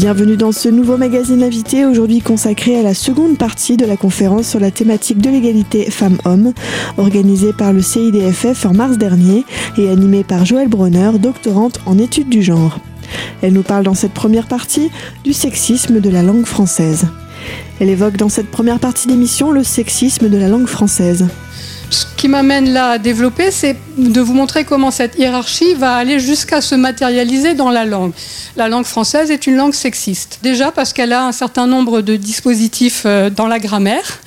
Bienvenue 0.00 0.36
dans 0.36 0.52
ce 0.52 0.68
nouveau 0.68 0.96
magazine 0.96 1.42
invité, 1.42 1.84
aujourd'hui 1.84 2.20
consacré 2.20 2.78
à 2.78 2.84
la 2.84 2.94
seconde 2.94 3.36
partie 3.36 3.76
de 3.76 3.84
la 3.84 3.96
conférence 3.96 4.46
sur 4.46 4.60
la 4.60 4.70
thématique 4.70 5.18
de 5.18 5.28
l'égalité 5.28 5.90
femmes-hommes, 5.90 6.52
organisée 6.98 7.52
par 7.52 7.72
le 7.72 7.82
CIDFF 7.82 8.64
en 8.64 8.74
mars 8.74 8.96
dernier 8.96 9.44
et 9.76 9.90
animée 9.90 10.22
par 10.22 10.44
Joëlle 10.44 10.68
Bronner, 10.68 11.10
doctorante 11.18 11.80
en 11.84 11.98
études 11.98 12.28
du 12.28 12.44
genre. 12.44 12.78
Elle 13.42 13.54
nous 13.54 13.64
parle 13.64 13.82
dans 13.82 13.94
cette 13.94 14.14
première 14.14 14.46
partie 14.46 14.88
du 15.24 15.32
sexisme 15.32 15.98
de 15.98 16.10
la 16.10 16.22
langue 16.22 16.46
française. 16.46 17.08
Elle 17.80 17.88
évoque 17.88 18.16
dans 18.16 18.28
cette 18.28 18.52
première 18.52 18.78
partie 18.78 19.08
d'émission 19.08 19.50
le 19.50 19.64
sexisme 19.64 20.28
de 20.28 20.38
la 20.38 20.46
langue 20.46 20.68
française. 20.68 21.26
Qui 22.18 22.26
m'amène 22.26 22.72
là 22.72 22.90
à 22.90 22.98
développer, 22.98 23.52
c'est 23.52 23.76
de 23.96 24.20
vous 24.20 24.34
montrer 24.34 24.64
comment 24.64 24.90
cette 24.90 25.16
hiérarchie 25.16 25.74
va 25.74 25.94
aller 25.94 26.18
jusqu'à 26.18 26.60
se 26.60 26.74
matérialiser 26.74 27.54
dans 27.54 27.70
la 27.70 27.84
langue. 27.84 28.10
La 28.56 28.68
langue 28.68 28.86
française 28.86 29.30
est 29.30 29.46
une 29.46 29.54
langue 29.54 29.72
sexiste. 29.72 30.40
Déjà 30.42 30.72
parce 30.72 30.92
qu'elle 30.92 31.12
a 31.12 31.24
un 31.24 31.30
certain 31.30 31.68
nombre 31.68 32.00
de 32.00 32.16
dispositifs 32.16 33.04
euh, 33.06 33.30
dans 33.30 33.46
la 33.46 33.60
grammaire 33.60 34.18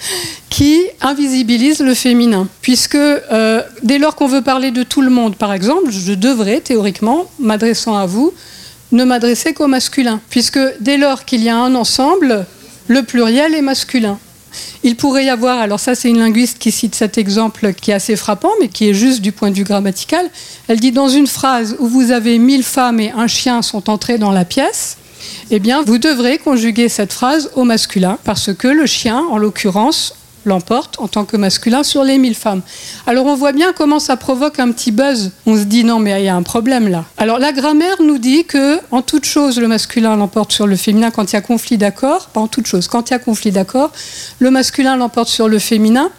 qui 0.50 0.80
invisibilisent 1.02 1.82
le 1.82 1.94
féminin. 1.94 2.48
Puisque 2.62 2.96
euh, 2.96 3.62
dès 3.84 3.98
lors 4.00 4.16
qu'on 4.16 4.28
veut 4.28 4.42
parler 4.42 4.72
de 4.72 4.84
tout 4.84 5.02
le 5.02 5.10
monde, 5.10 5.36
par 5.36 5.52
exemple, 5.52 5.92
je 5.92 6.14
devrais 6.14 6.62
théoriquement, 6.62 7.30
m'adressant 7.40 7.98
à 7.98 8.06
vous, 8.06 8.34
ne 8.94 9.04
m'adresser 9.04 9.54
qu'au 9.54 9.68
masculin. 9.68 10.22
Puisque 10.30 10.60
dès 10.80 10.96
lors 10.96 11.26
qu'il 11.26 11.44
y 11.44 11.50
a 11.50 11.58
un 11.58 11.76
ensemble, 11.76 12.46
le 12.88 13.04
pluriel 13.04 13.54
est 13.54 13.62
masculin. 13.62 14.18
Il 14.84 14.96
pourrait 14.96 15.26
y 15.26 15.30
avoir, 15.30 15.60
alors 15.60 15.80
ça 15.80 15.96
c'est 15.96 16.10
une 16.10 16.20
linguiste 16.20 16.60
qui 16.60 16.72
cite 16.72 16.96
cet 16.96 17.18
exemple 17.18 17.74
qui 17.74 17.92
est 17.92 17.94
assez 17.94 18.16
frappant, 18.16 18.52
mais 18.60 18.68
qui 18.68 18.90
est 18.90 18.94
juste 18.94 19.22
du 19.22 19.32
point 19.32 19.50
de 19.50 19.56
vue 19.56 19.64
grammatical. 19.64 20.30
Elle 20.68 20.80
dit 20.80 20.92
dans 20.92 21.10
une 21.10 21.28
phrase 21.28 21.76
où 21.80 21.88
vous 21.88 22.12
avez 22.12 22.40
mille 22.40 22.64
femmes 22.64 23.00
et 23.00 23.12
un 23.12 23.28
chien 23.28 23.62
sont 23.62 23.90
entrés 23.90 24.18
dans 24.18 24.32
la 24.32 24.46
pièce, 24.46 24.98
eh 25.50 25.60
bien 25.60 25.84
vous 25.84 25.98
devrez 25.98 26.38
conjuguer 26.38 26.90
cette 26.90 27.14
phrase 27.14 27.52
au 27.56 27.64
masculin, 27.64 28.18
parce 28.24 28.54
que 28.54 28.68
le 28.68 28.86
chien, 28.86 29.24
en 29.30 29.38
l'occurrence, 29.38 30.16
l'emporte 30.46 31.00
en 31.00 31.08
tant 31.08 31.26
que 31.26 31.38
masculin 31.38 31.84
sur 31.84 32.04
les 32.04 32.18
1000 32.18 32.36
femmes. 32.36 32.62
Alors 33.08 33.26
on 33.26 33.36
voit 33.36 33.52
bien 33.52 33.74
comment 33.74 34.00
ça 34.00 34.18
provoque 34.18 34.60
un 34.60 34.72
petit 34.72 34.92
buzz. 34.92 35.32
On 35.46 35.56
se 35.56 35.64
dit 35.64 35.84
non 35.84 36.00
mais 36.00 36.22
il 36.22 36.26
y 36.26 36.30
a 36.30 36.36
un 36.36 36.44
problème 36.44 36.88
là. 36.88 37.06
Alors 37.18 37.40
la 37.40 37.52
grammaire 37.52 38.02
nous 38.02 38.18
dit 38.18 38.46
que 38.46 38.80
en 38.92 39.02
toute 39.02 39.26
chose 39.26 39.60
le 39.60 39.68
masculin 39.68 40.16
l'emporte 40.16 40.52
sur 40.52 40.68
le 40.68 40.76
féminin 40.76 41.12
quand 41.12 41.32
il 41.32 41.36
y 41.36 41.38
a 41.38 41.42
conflit 41.42 41.78
d'accord, 41.78 42.28
pas 42.28 42.42
en 42.42 42.48
toute 42.48 42.68
chose, 42.68 42.88
quand 42.88 43.10
il 43.10 43.14
y 43.14 43.16
a 43.16 43.20
conflit 43.20 43.52
d'accord, 43.52 43.92
le 44.40 44.52
masculin 44.52 44.96
l'emporte 44.96 45.30
sur 45.30 45.48
le 45.48 45.60
féminin, 45.60 46.10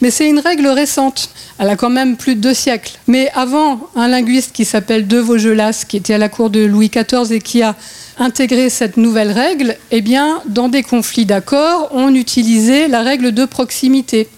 mais 0.00 0.10
c'est 0.10 0.28
une 0.28 0.38
règle 0.38 0.68
récente. 0.68 1.30
Elle 1.58 1.68
a 1.68 1.76
quand 1.76 1.90
même 1.90 2.16
plus 2.16 2.34
de 2.34 2.40
deux 2.40 2.54
siècles. 2.54 2.92
Mais 3.06 3.30
avant, 3.34 3.88
un 3.94 4.08
linguiste 4.08 4.52
qui 4.52 4.64
s'appelle 4.64 5.06
De 5.06 5.18
Vaugelas, 5.18 5.84
qui 5.86 5.96
était 5.96 6.14
à 6.14 6.18
la 6.18 6.28
cour 6.28 6.50
de 6.50 6.60
Louis 6.60 6.90
XIV 6.90 7.32
et 7.32 7.40
qui 7.40 7.62
a 7.62 7.76
intégrer 8.18 8.70
cette 8.70 8.96
nouvelle 8.96 9.30
règle, 9.30 9.76
eh 9.90 10.00
bien, 10.00 10.42
dans 10.46 10.68
des 10.68 10.82
conflits 10.82 11.26
d'accords, 11.26 11.88
on 11.92 12.14
utilisait 12.14 12.88
la 12.88 13.02
règle 13.02 13.32
de 13.32 13.44
proximité. 13.44 14.28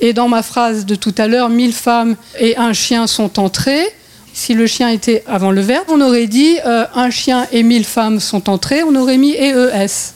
Et 0.00 0.12
dans 0.12 0.28
ma 0.28 0.42
phrase 0.42 0.86
de 0.86 0.94
tout 0.94 1.14
à 1.18 1.26
l'heure, 1.26 1.50
mille 1.50 1.74
femmes 1.74 2.16
et 2.38 2.56
un 2.56 2.72
chien 2.72 3.06
sont 3.06 3.38
entrées. 3.38 3.86
Si 4.32 4.54
le 4.54 4.66
chien 4.66 4.88
était 4.88 5.22
avant 5.26 5.50
le 5.50 5.60
verbe, 5.60 5.86
on 5.88 6.00
aurait 6.00 6.26
dit 6.26 6.56
euh, 6.64 6.84
un 6.94 7.10
chien 7.10 7.46
et 7.52 7.62
mille 7.62 7.84
femmes 7.84 8.20
sont 8.20 8.48
entrées, 8.48 8.82
on 8.82 8.94
aurait 8.94 9.18
mis 9.18 9.34
EES. 9.34 10.14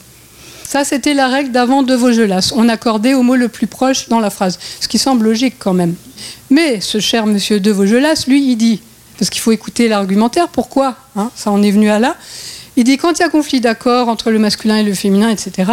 Ça, 0.63 0.83
c'était 0.83 1.13
la 1.13 1.27
règle 1.27 1.51
d'avant 1.51 1.83
de 1.83 1.93
Vaugelas. 1.93 2.51
On 2.55 2.67
accordait 2.69 3.13
au 3.13 3.21
mot 3.21 3.35
le 3.35 3.49
plus 3.49 3.67
proche 3.67 4.09
dans 4.09 4.19
la 4.19 4.31
phrase, 4.31 4.57
ce 4.79 4.87
qui 4.87 4.97
semble 4.97 5.25
logique 5.25 5.55
quand 5.59 5.73
même. 5.73 5.93
Mais 6.49 6.81
ce 6.81 6.99
cher 6.99 7.27
monsieur 7.27 7.59
de 7.59 7.71
Vaugelas, 7.71 8.25
lui, 8.27 8.43
il 8.51 8.55
dit, 8.55 8.81
parce 9.19 9.29
qu'il 9.29 9.41
faut 9.41 9.51
écouter 9.51 9.87
l'argumentaire, 9.87 10.47
pourquoi 10.47 10.95
hein, 11.15 11.29
Ça 11.35 11.51
en 11.51 11.61
est 11.61 11.71
venu 11.71 11.89
à 11.89 11.99
là. 11.99 12.15
Il 12.77 12.83
dit 12.83 12.97
quand 12.97 13.13
il 13.13 13.21
y 13.21 13.25
a 13.25 13.29
conflit 13.29 13.61
d'accord 13.61 14.09
entre 14.09 14.31
le 14.31 14.39
masculin 14.39 14.77
et 14.77 14.83
le 14.83 14.93
féminin, 14.93 15.29
etc., 15.29 15.71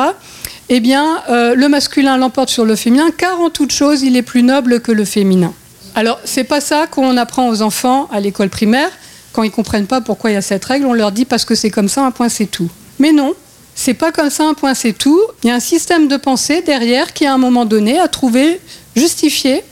eh 0.68 0.80
bien, 0.80 1.22
euh, 1.28 1.54
le 1.54 1.68
masculin 1.68 2.16
l'emporte 2.16 2.48
sur 2.48 2.64
le 2.64 2.76
féminin, 2.76 3.10
car 3.16 3.40
en 3.40 3.50
toute 3.50 3.72
chose, 3.72 4.02
il 4.02 4.16
est 4.16 4.22
plus 4.22 4.42
noble 4.42 4.80
que 4.80 4.92
le 4.92 5.04
féminin. 5.04 5.52
Alors, 5.94 6.18
c'est 6.24 6.44
pas 6.44 6.60
ça 6.60 6.86
qu'on 6.86 7.16
apprend 7.16 7.48
aux 7.48 7.60
enfants 7.60 8.08
à 8.12 8.20
l'école 8.20 8.48
primaire. 8.48 8.90
Quand 9.32 9.42
ils 9.42 9.50
comprennent 9.50 9.86
pas 9.86 10.00
pourquoi 10.00 10.30
il 10.30 10.34
y 10.34 10.36
a 10.36 10.42
cette 10.42 10.64
règle, 10.64 10.86
on 10.86 10.92
leur 10.92 11.12
dit 11.12 11.24
parce 11.24 11.44
que 11.44 11.54
c'est 11.54 11.70
comme 11.70 11.88
ça, 11.88 12.04
un 12.04 12.10
point 12.10 12.28
c'est 12.28 12.46
tout. 12.46 12.70
Mais 12.98 13.12
non, 13.12 13.34
c'est 13.74 13.94
pas 13.94 14.12
comme 14.12 14.30
ça, 14.30 14.44
un 14.44 14.54
point 14.54 14.74
c'est 14.74 14.92
tout. 14.92 15.20
Il 15.42 15.48
y 15.48 15.50
a 15.50 15.54
un 15.54 15.60
système 15.60 16.08
de 16.08 16.16
pensée 16.16 16.62
derrière 16.62 17.12
qui, 17.12 17.26
à 17.26 17.34
un 17.34 17.38
moment 17.38 17.64
donné, 17.64 17.98
a 17.98 18.08
trouvé 18.08 18.60
justifié 18.94 19.62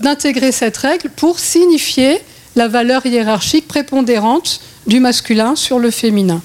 d'intégrer 0.00 0.52
cette 0.52 0.76
règle 0.76 1.08
pour 1.10 1.38
signifier 1.38 2.20
la 2.56 2.68
valeur 2.68 3.06
hiérarchique 3.06 3.68
prépondérante 3.68 4.60
du 4.86 5.00
masculin 5.00 5.56
sur 5.56 5.78
le 5.78 5.90
féminin. 5.90 6.42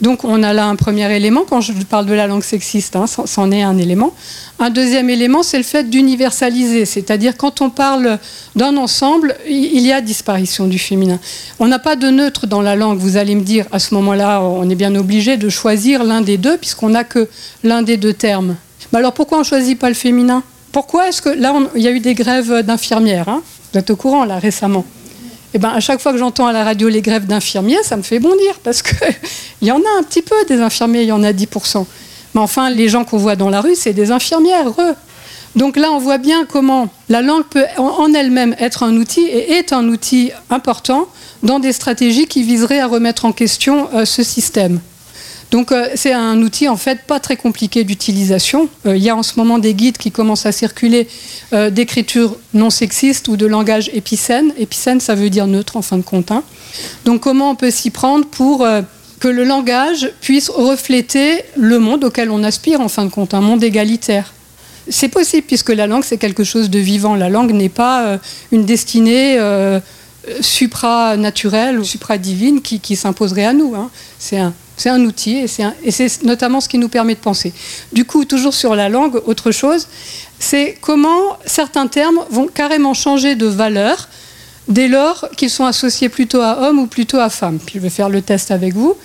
Donc 0.00 0.24
on 0.24 0.42
a 0.42 0.52
là 0.52 0.66
un 0.66 0.76
premier 0.76 1.14
élément, 1.14 1.42
quand 1.48 1.60
je 1.60 1.72
parle 1.72 2.06
de 2.06 2.14
la 2.14 2.26
langue 2.26 2.42
sexiste, 2.42 2.96
hein, 2.96 3.04
c'en 3.06 3.50
est 3.50 3.62
un 3.62 3.76
élément. 3.76 4.14
Un 4.58 4.70
deuxième 4.70 5.10
élément, 5.10 5.42
c'est 5.42 5.58
le 5.58 5.64
fait 5.64 5.90
d'universaliser, 5.90 6.86
c'est-à-dire 6.86 7.36
quand 7.36 7.60
on 7.60 7.68
parle 7.68 8.18
d'un 8.56 8.76
ensemble, 8.78 9.36
il 9.46 9.80
y 9.80 9.92
a 9.92 10.00
disparition 10.00 10.66
du 10.66 10.78
féminin. 10.78 11.18
On 11.58 11.68
n'a 11.68 11.78
pas 11.78 11.96
de 11.96 12.08
neutre 12.08 12.46
dans 12.46 12.62
la 12.62 12.76
langue, 12.76 12.98
vous 12.98 13.18
allez 13.18 13.34
me 13.34 13.42
dire, 13.42 13.66
à 13.72 13.78
ce 13.78 13.94
moment-là, 13.94 14.42
on 14.42 14.68
est 14.70 14.74
bien 14.74 14.94
obligé 14.94 15.36
de 15.36 15.48
choisir 15.50 16.02
l'un 16.02 16.22
des 16.22 16.38
deux, 16.38 16.56
puisqu'on 16.56 16.90
n'a 16.90 17.04
que 17.04 17.28
l'un 17.62 17.82
des 17.82 17.98
deux 17.98 18.14
termes. 18.14 18.56
Mais 18.92 18.98
alors 18.98 19.12
pourquoi 19.12 19.38
on 19.38 19.42
ne 19.42 19.46
choisit 19.46 19.78
pas 19.78 19.88
le 19.88 19.94
féminin? 19.94 20.42
Pourquoi 20.72 21.08
est-ce 21.08 21.20
que 21.20 21.28
là, 21.28 21.54
il 21.74 21.82
y 21.82 21.88
a 21.88 21.90
eu 21.90 22.00
des 22.00 22.14
grèves 22.14 22.62
d'infirmières 22.62 23.28
hein? 23.28 23.42
Vous 23.72 23.78
êtes 23.78 23.90
au 23.90 23.96
courant, 23.96 24.24
là, 24.24 24.38
récemment 24.38 24.84
eh 25.52 25.58
ben, 25.58 25.70
à 25.70 25.80
chaque 25.80 26.00
fois 26.00 26.12
que 26.12 26.18
j'entends 26.18 26.46
à 26.46 26.52
la 26.52 26.64
radio 26.64 26.88
les 26.88 27.02
grèves 27.02 27.26
d'infirmiers, 27.26 27.82
ça 27.82 27.96
me 27.96 28.02
fait 28.02 28.20
bondir 28.20 28.58
parce 28.62 28.82
qu'il 28.82 28.96
y 29.62 29.72
en 29.72 29.78
a 29.78 29.98
un 29.98 30.02
petit 30.02 30.22
peu 30.22 30.36
des 30.48 30.60
infirmiers, 30.60 31.02
il 31.02 31.08
y 31.08 31.12
en 31.12 31.22
a 31.22 31.32
10%. 31.32 31.84
Mais 32.34 32.40
enfin, 32.40 32.70
les 32.70 32.88
gens 32.88 33.04
qu'on 33.04 33.18
voit 33.18 33.36
dans 33.36 33.50
la 33.50 33.60
rue, 33.60 33.74
c'est 33.74 33.92
des 33.92 34.12
infirmières, 34.12 34.68
eux. 34.78 34.94
Donc 35.56 35.76
là, 35.76 35.90
on 35.90 35.98
voit 35.98 36.18
bien 36.18 36.44
comment 36.44 36.88
la 37.08 37.22
langue 37.22 37.44
peut 37.44 37.64
en 37.76 38.14
elle-même 38.14 38.54
être 38.60 38.84
un 38.84 38.96
outil 38.96 39.22
et 39.22 39.52
est 39.52 39.72
un 39.72 39.88
outil 39.88 40.30
important 40.48 41.08
dans 41.42 41.58
des 41.58 41.72
stratégies 41.72 42.26
qui 42.26 42.44
viseraient 42.44 42.78
à 42.78 42.86
remettre 42.86 43.24
en 43.24 43.32
question 43.32 43.88
euh, 43.94 44.04
ce 44.04 44.22
système. 44.22 44.80
Donc 45.50 45.72
euh, 45.72 45.88
c'est 45.94 46.12
un 46.12 46.40
outil 46.42 46.68
en 46.68 46.76
fait 46.76 47.00
pas 47.06 47.18
très 47.18 47.36
compliqué 47.36 47.84
d'utilisation. 47.84 48.68
Euh, 48.86 48.96
il 48.96 49.02
y 49.02 49.10
a 49.10 49.16
en 49.16 49.22
ce 49.22 49.34
moment 49.36 49.58
des 49.58 49.74
guides 49.74 49.98
qui 49.98 50.12
commencent 50.12 50.46
à 50.46 50.52
circuler 50.52 51.08
euh, 51.52 51.70
d'écriture 51.70 52.36
non 52.54 52.70
sexiste 52.70 53.28
ou 53.28 53.36
de 53.36 53.46
langage 53.46 53.90
épicène. 53.92 54.52
Épicène, 54.58 55.00
ça 55.00 55.14
veut 55.14 55.30
dire 55.30 55.46
neutre 55.46 55.76
en 55.76 55.82
fin 55.82 55.98
de 55.98 56.02
compte. 56.02 56.30
Hein. 56.30 56.44
Donc 57.04 57.20
comment 57.20 57.50
on 57.50 57.56
peut 57.56 57.70
s'y 57.70 57.90
prendre 57.90 58.26
pour 58.26 58.66
que 59.18 59.28
le 59.28 59.44
langage 59.44 60.10
puisse 60.20 60.48
refléter 60.48 61.42
le 61.56 61.78
monde 61.78 62.04
auquel 62.04 62.30
on 62.30 62.44
aspire 62.44 62.80
en 62.80 62.88
fin 62.88 63.04
de 63.04 63.10
compte, 63.10 63.34
un 63.34 63.40
monde 63.40 63.64
égalitaire? 63.64 64.32
C'est 64.88 65.08
possible 65.08 65.46
puisque 65.46 65.70
la 65.70 65.86
langue 65.86 66.04
c'est 66.04 66.16
quelque 66.16 66.44
chose 66.44 66.70
de 66.70 66.78
vivant. 66.78 67.16
La 67.16 67.28
langue 67.28 67.52
n'est 67.52 67.68
pas 67.68 68.18
une 68.52 68.64
destinée 68.64 69.38
supranaturelle 70.40 71.78
ou 71.80 71.84
supradivine 71.84 72.62
qui, 72.62 72.96
s'imposerait 72.96 73.46
à 73.46 73.52
nous. 73.52 73.74
Hein. 73.74 73.90
C'est 74.18 74.38
un, 74.38 74.54
c'est 74.80 74.88
un 74.88 75.04
outil 75.04 75.36
et 75.36 75.46
c'est 75.90 76.22
notamment 76.22 76.62
ce 76.62 76.68
qui 76.68 76.78
nous 76.78 76.88
permet 76.88 77.14
de 77.14 77.20
penser. 77.20 77.52
Du 77.92 78.06
coup, 78.06 78.24
toujours 78.24 78.54
sur 78.54 78.74
la 78.74 78.88
langue, 78.88 79.20
autre 79.26 79.50
chose, 79.50 79.88
c'est 80.38 80.78
comment 80.80 81.36
certains 81.44 81.86
termes 81.86 82.20
vont 82.30 82.46
carrément 82.46 82.94
changer 82.94 83.34
de 83.34 83.44
valeur 83.44 84.08
dès 84.68 84.88
lors 84.88 85.28
qu'ils 85.36 85.50
sont 85.50 85.66
associés 85.66 86.08
plutôt 86.08 86.40
à 86.40 86.62
homme 86.62 86.78
ou 86.78 86.86
plutôt 86.86 87.18
à 87.18 87.28
femme. 87.28 87.58
Puis 87.58 87.74
je 87.74 87.80
vais 87.80 87.90
faire 87.90 88.08
le 88.08 88.22
test 88.22 88.50
avec 88.50 88.72
vous 88.72 88.96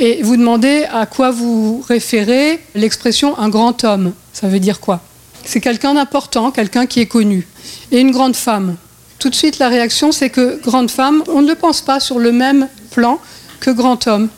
et 0.00 0.20
vous 0.24 0.36
demander 0.36 0.84
à 0.92 1.06
quoi 1.06 1.30
vous 1.30 1.80
référez 1.88 2.58
l'expression 2.74 3.38
un 3.38 3.50
grand 3.50 3.84
homme. 3.84 4.12
Ça 4.32 4.48
veut 4.48 4.58
dire 4.58 4.80
quoi? 4.80 5.00
C'est 5.44 5.60
quelqu'un 5.60 5.94
d'important, 5.94 6.50
quelqu'un 6.50 6.86
qui 6.86 6.98
est 6.98 7.06
connu. 7.06 7.46
Et 7.92 8.00
une 8.00 8.10
grande 8.10 8.34
femme. 8.34 8.74
Tout 9.20 9.30
de 9.30 9.36
suite, 9.36 9.60
la 9.60 9.68
réaction, 9.68 10.10
c'est 10.10 10.30
que 10.30 10.60
grande 10.60 10.90
femme, 10.90 11.22
on 11.28 11.40
ne 11.42 11.48
le 11.48 11.54
pense 11.54 11.82
pas 11.82 12.00
sur 12.00 12.18
le 12.18 12.32
même 12.32 12.66
plan 12.90 13.20
que 13.60 13.70
grand 13.70 14.08
homme 14.08 14.28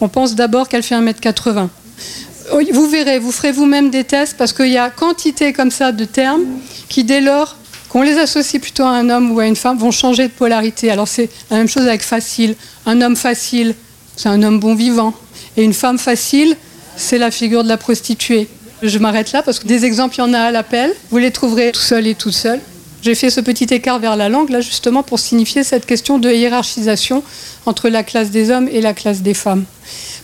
on 0.00 0.08
pense 0.08 0.34
d'abord 0.34 0.68
qu'elle 0.68 0.82
fait 0.82 0.94
1m80. 0.94 1.68
Vous 2.72 2.88
verrez, 2.88 3.18
vous 3.18 3.32
ferez 3.32 3.52
vous-même 3.52 3.90
des 3.90 4.04
tests 4.04 4.36
parce 4.36 4.52
qu'il 4.52 4.68
y 4.68 4.78
a 4.78 4.90
quantité 4.90 5.52
comme 5.52 5.70
ça 5.70 5.92
de 5.92 6.04
termes 6.04 6.44
qui, 6.88 7.04
dès 7.04 7.20
lors 7.20 7.56
qu'on 7.88 8.02
les 8.02 8.18
associe 8.18 8.60
plutôt 8.60 8.84
à 8.84 8.90
un 8.90 9.10
homme 9.10 9.32
ou 9.32 9.40
à 9.40 9.46
une 9.46 9.56
femme, 9.56 9.78
vont 9.78 9.90
changer 9.90 10.24
de 10.28 10.32
polarité. 10.32 10.90
Alors 10.90 11.08
c'est 11.08 11.28
la 11.50 11.58
même 11.58 11.68
chose 11.68 11.86
avec 11.86 12.02
facile. 12.02 12.54
Un 12.84 13.00
homme 13.00 13.16
facile, 13.16 13.74
c'est 14.16 14.28
un 14.28 14.42
homme 14.42 14.60
bon 14.60 14.74
vivant. 14.74 15.14
Et 15.56 15.64
une 15.64 15.74
femme 15.74 15.98
facile, 15.98 16.56
c'est 16.96 17.18
la 17.18 17.30
figure 17.30 17.64
de 17.64 17.68
la 17.68 17.76
prostituée. 17.76 18.48
Je 18.82 18.98
m'arrête 18.98 19.32
là 19.32 19.42
parce 19.42 19.58
que 19.58 19.66
des 19.66 19.84
exemples, 19.84 20.16
il 20.16 20.18
y 20.18 20.22
en 20.22 20.34
a 20.34 20.40
à 20.40 20.50
l'appel. 20.50 20.92
Vous 21.10 21.18
les 21.18 21.30
trouverez 21.30 21.72
tout 21.72 21.80
seul 21.80 22.06
et 22.06 22.14
tout 22.14 22.32
seul. 22.32 22.60
J'ai 23.02 23.14
fait 23.14 23.30
ce 23.30 23.40
petit 23.40 23.64
écart 23.72 23.98
vers 23.98 24.16
la 24.16 24.28
langue, 24.28 24.50
là, 24.50 24.60
justement, 24.60 25.02
pour 25.02 25.18
signifier 25.18 25.64
cette 25.64 25.86
question 25.86 26.18
de 26.18 26.30
hiérarchisation 26.30 27.22
entre 27.66 27.88
la 27.88 28.02
classe 28.02 28.30
des 28.30 28.50
hommes 28.50 28.68
et 28.68 28.80
la 28.80 28.94
classe 28.94 29.22
des 29.22 29.34
femmes. 29.34 29.64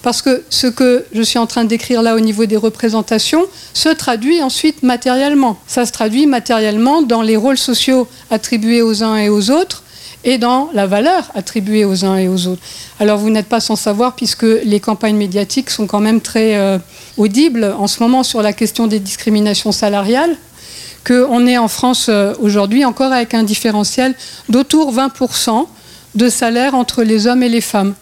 Parce 0.02 0.20
que 0.20 0.42
ce 0.50 0.66
que 0.66 1.04
je 1.12 1.22
suis 1.22 1.38
en 1.38 1.46
train 1.46 1.64
décrire 1.64 2.02
là 2.02 2.16
au 2.16 2.20
niveau 2.20 2.44
des 2.44 2.56
représentations 2.56 3.44
se 3.72 3.88
traduit 3.88 4.42
ensuite 4.42 4.82
matériellement. 4.82 5.58
Ça 5.68 5.86
se 5.86 5.92
traduit 5.92 6.26
matériellement 6.26 7.02
dans 7.02 7.22
les 7.22 7.36
rôles 7.36 7.58
sociaux 7.58 8.08
attribués 8.30 8.82
aux 8.82 9.04
uns 9.04 9.16
et 9.16 9.28
aux 9.28 9.50
autres 9.50 9.84
et 10.24 10.38
dans 10.38 10.70
la 10.72 10.86
valeur 10.86 11.30
attribuée 11.34 11.84
aux 11.84 12.04
uns 12.04 12.16
et 12.16 12.28
aux 12.28 12.46
autres. 12.46 12.62
Alors 13.00 13.18
vous 13.18 13.30
n'êtes 13.30 13.48
pas 13.48 13.60
sans 13.60 13.76
savoir, 13.76 14.14
puisque 14.14 14.42
les 14.42 14.80
campagnes 14.80 15.16
médiatiques 15.16 15.70
sont 15.70 15.86
quand 15.86 16.00
même 16.00 16.20
très 16.20 16.56
euh, 16.56 16.78
audibles 17.16 17.74
en 17.78 17.86
ce 17.86 18.02
moment 18.02 18.22
sur 18.22 18.42
la 18.42 18.52
question 18.52 18.86
des 18.86 19.00
discriminations 19.00 19.72
salariales, 19.72 20.36
qu'on 21.04 21.46
est 21.46 21.58
en 21.58 21.68
France 21.68 22.06
euh, 22.08 22.34
aujourd'hui 22.40 22.84
encore 22.84 23.12
avec 23.12 23.34
un 23.34 23.42
différentiel 23.42 24.14
d'autour 24.48 24.94
20% 24.94 25.66
de 26.14 26.28
salaire 26.28 26.74
entre 26.74 27.02
les 27.02 27.26
hommes 27.26 27.42
et 27.42 27.48
les 27.48 27.60
femmes. 27.60 27.94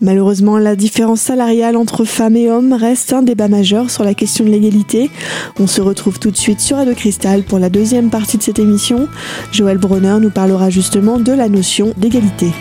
Malheureusement, 0.00 0.58
la 0.58 0.76
différence 0.76 1.20
salariale 1.20 1.76
entre 1.76 2.04
femmes 2.04 2.36
et 2.36 2.48
hommes 2.48 2.72
reste 2.72 3.12
un 3.12 3.22
débat 3.22 3.48
majeur 3.48 3.90
sur 3.90 4.04
la 4.04 4.14
question 4.14 4.44
de 4.44 4.50
l'égalité. 4.50 5.10
On 5.58 5.66
se 5.66 5.80
retrouve 5.80 6.20
tout 6.20 6.30
de 6.30 6.36
suite 6.36 6.60
sur 6.60 6.76
Radio 6.76 6.94
Cristal 6.94 7.42
pour 7.42 7.58
la 7.58 7.68
deuxième 7.68 8.08
partie 8.08 8.38
de 8.38 8.42
cette 8.42 8.60
émission. 8.60 9.08
Joël 9.50 9.78
Bronner 9.78 10.18
nous 10.20 10.30
parlera 10.30 10.70
justement 10.70 11.18
de 11.18 11.32
la 11.32 11.48
notion 11.48 11.94
d'égalité. 11.96 12.52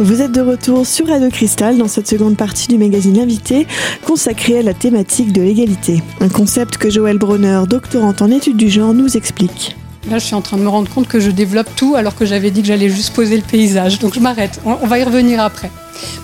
Vous 0.00 0.22
êtes 0.22 0.30
de 0.30 0.40
retour 0.40 0.86
sur 0.86 1.08
Radio 1.08 1.28
Cristal 1.28 1.76
dans 1.76 1.88
cette 1.88 2.06
seconde 2.06 2.36
partie 2.36 2.68
du 2.68 2.78
magazine 2.78 3.18
Invité 3.18 3.66
consacrée 4.06 4.60
à 4.60 4.62
la 4.62 4.72
thématique 4.72 5.32
de 5.32 5.42
l'égalité. 5.42 6.04
Un 6.20 6.28
concept 6.28 6.76
que 6.76 6.88
Joël 6.88 7.18
Bronner, 7.18 7.62
doctorante 7.68 8.22
en 8.22 8.30
études 8.30 8.56
du 8.56 8.70
genre, 8.70 8.94
nous 8.94 9.16
explique. 9.16 9.76
Là, 10.08 10.18
je 10.18 10.26
suis 10.26 10.36
en 10.36 10.40
train 10.40 10.56
de 10.56 10.62
me 10.62 10.68
rendre 10.68 10.88
compte 10.88 11.08
que 11.08 11.18
je 11.18 11.32
développe 11.32 11.74
tout 11.74 11.96
alors 11.96 12.14
que 12.14 12.26
j'avais 12.26 12.52
dit 12.52 12.62
que 12.62 12.68
j'allais 12.68 12.88
juste 12.88 13.12
poser 13.12 13.36
le 13.36 13.42
paysage. 13.42 13.98
Donc 13.98 14.14
je 14.14 14.20
m'arrête. 14.20 14.60
On 14.64 14.86
va 14.86 15.00
y 15.00 15.02
revenir 15.02 15.40
après. 15.40 15.72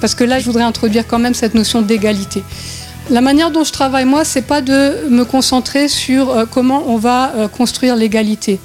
Parce 0.01 0.15
que 0.15 0.23
là, 0.23 0.39
je 0.39 0.45
voudrais 0.45 0.63
introduire 0.63 1.05
quand 1.09 1.19
même 1.19 1.35
cette 1.35 1.55
notion 1.57 1.83
d'égalité. 1.83 2.45
La 3.11 3.23
manière 3.23 3.51
dont 3.51 3.65
je 3.65 3.73
travaille, 3.73 4.05
moi, 4.05 4.25
c'est 4.25 4.43
pas 4.47 4.61
de 4.61 5.09
me 5.11 5.25
concentrer 5.25 5.89
sur 5.89 6.31
euh, 6.31 6.45
comment 6.49 6.85
on 6.87 6.97
va 6.97 7.33
euh, 7.35 7.49
construire 7.49 7.97
l'égalité 7.97 8.61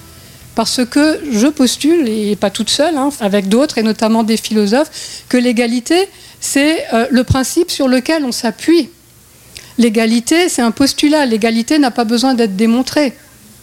parce 0.60 0.84
que 0.84 1.22
je 1.32 1.48
postule, 1.48 2.10
et 2.10 2.36
pas 2.36 2.50
toute 2.50 2.70
seule, 2.70 2.98
hein, 2.98 3.12
avec 3.22 3.48
d'autres, 3.48 3.78
et 3.78 3.82
notamment 3.82 4.24
des 4.24 4.36
philosophes, 4.36 4.92
que 5.30 5.38
l'égalité, 5.38 6.10
c'est 6.42 6.84
euh, 6.94 7.08
le 7.10 7.24
principe 7.24 7.72
sur 7.72 7.88
lequel 7.88 8.26
on 8.26 8.34
s'appuie. 8.34 8.90
L'égalité, 9.78 10.50
c'est 10.50 10.62
un 10.62 10.72
postulat. 10.72 11.26
L'égalité 11.26 11.80
n'a 11.80 11.92
pas 11.92 12.04
besoin 12.04 12.34
d'être 12.34 12.58
démontrée. 12.58 13.14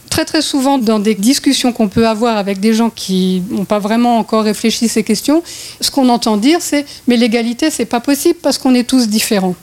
Très 0.09 0.25
très 0.25 0.41
souvent, 0.41 0.79
dans 0.79 0.97
des 0.97 1.13
discussions 1.13 1.71
qu'on 1.71 1.87
peut 1.87 2.07
avoir 2.07 2.35
avec 2.35 2.59
des 2.59 2.73
gens 2.73 2.89
qui 2.89 3.43
n'ont 3.51 3.65
pas 3.65 3.77
vraiment 3.77 4.17
encore 4.17 4.45
réfléchi 4.45 4.87
ces 4.87 5.03
questions, 5.03 5.43
ce 5.79 5.91
qu'on 5.91 6.09
entend 6.09 6.35
dire, 6.35 6.61
c'est 6.61 6.83
mais 7.07 7.15
l'égalité, 7.15 7.69
c'est 7.69 7.85
pas 7.85 7.99
possible 7.99 8.39
parce 8.41 8.57
qu'on 8.57 8.73
est 8.73 8.89
tous 8.89 9.07
différents. 9.07 9.55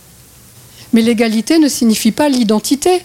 Mais 0.93 1.03
l'égalité 1.03 1.59
ne 1.59 1.67
signifie 1.67 2.13
pas 2.13 2.29
l'identité. 2.29 3.03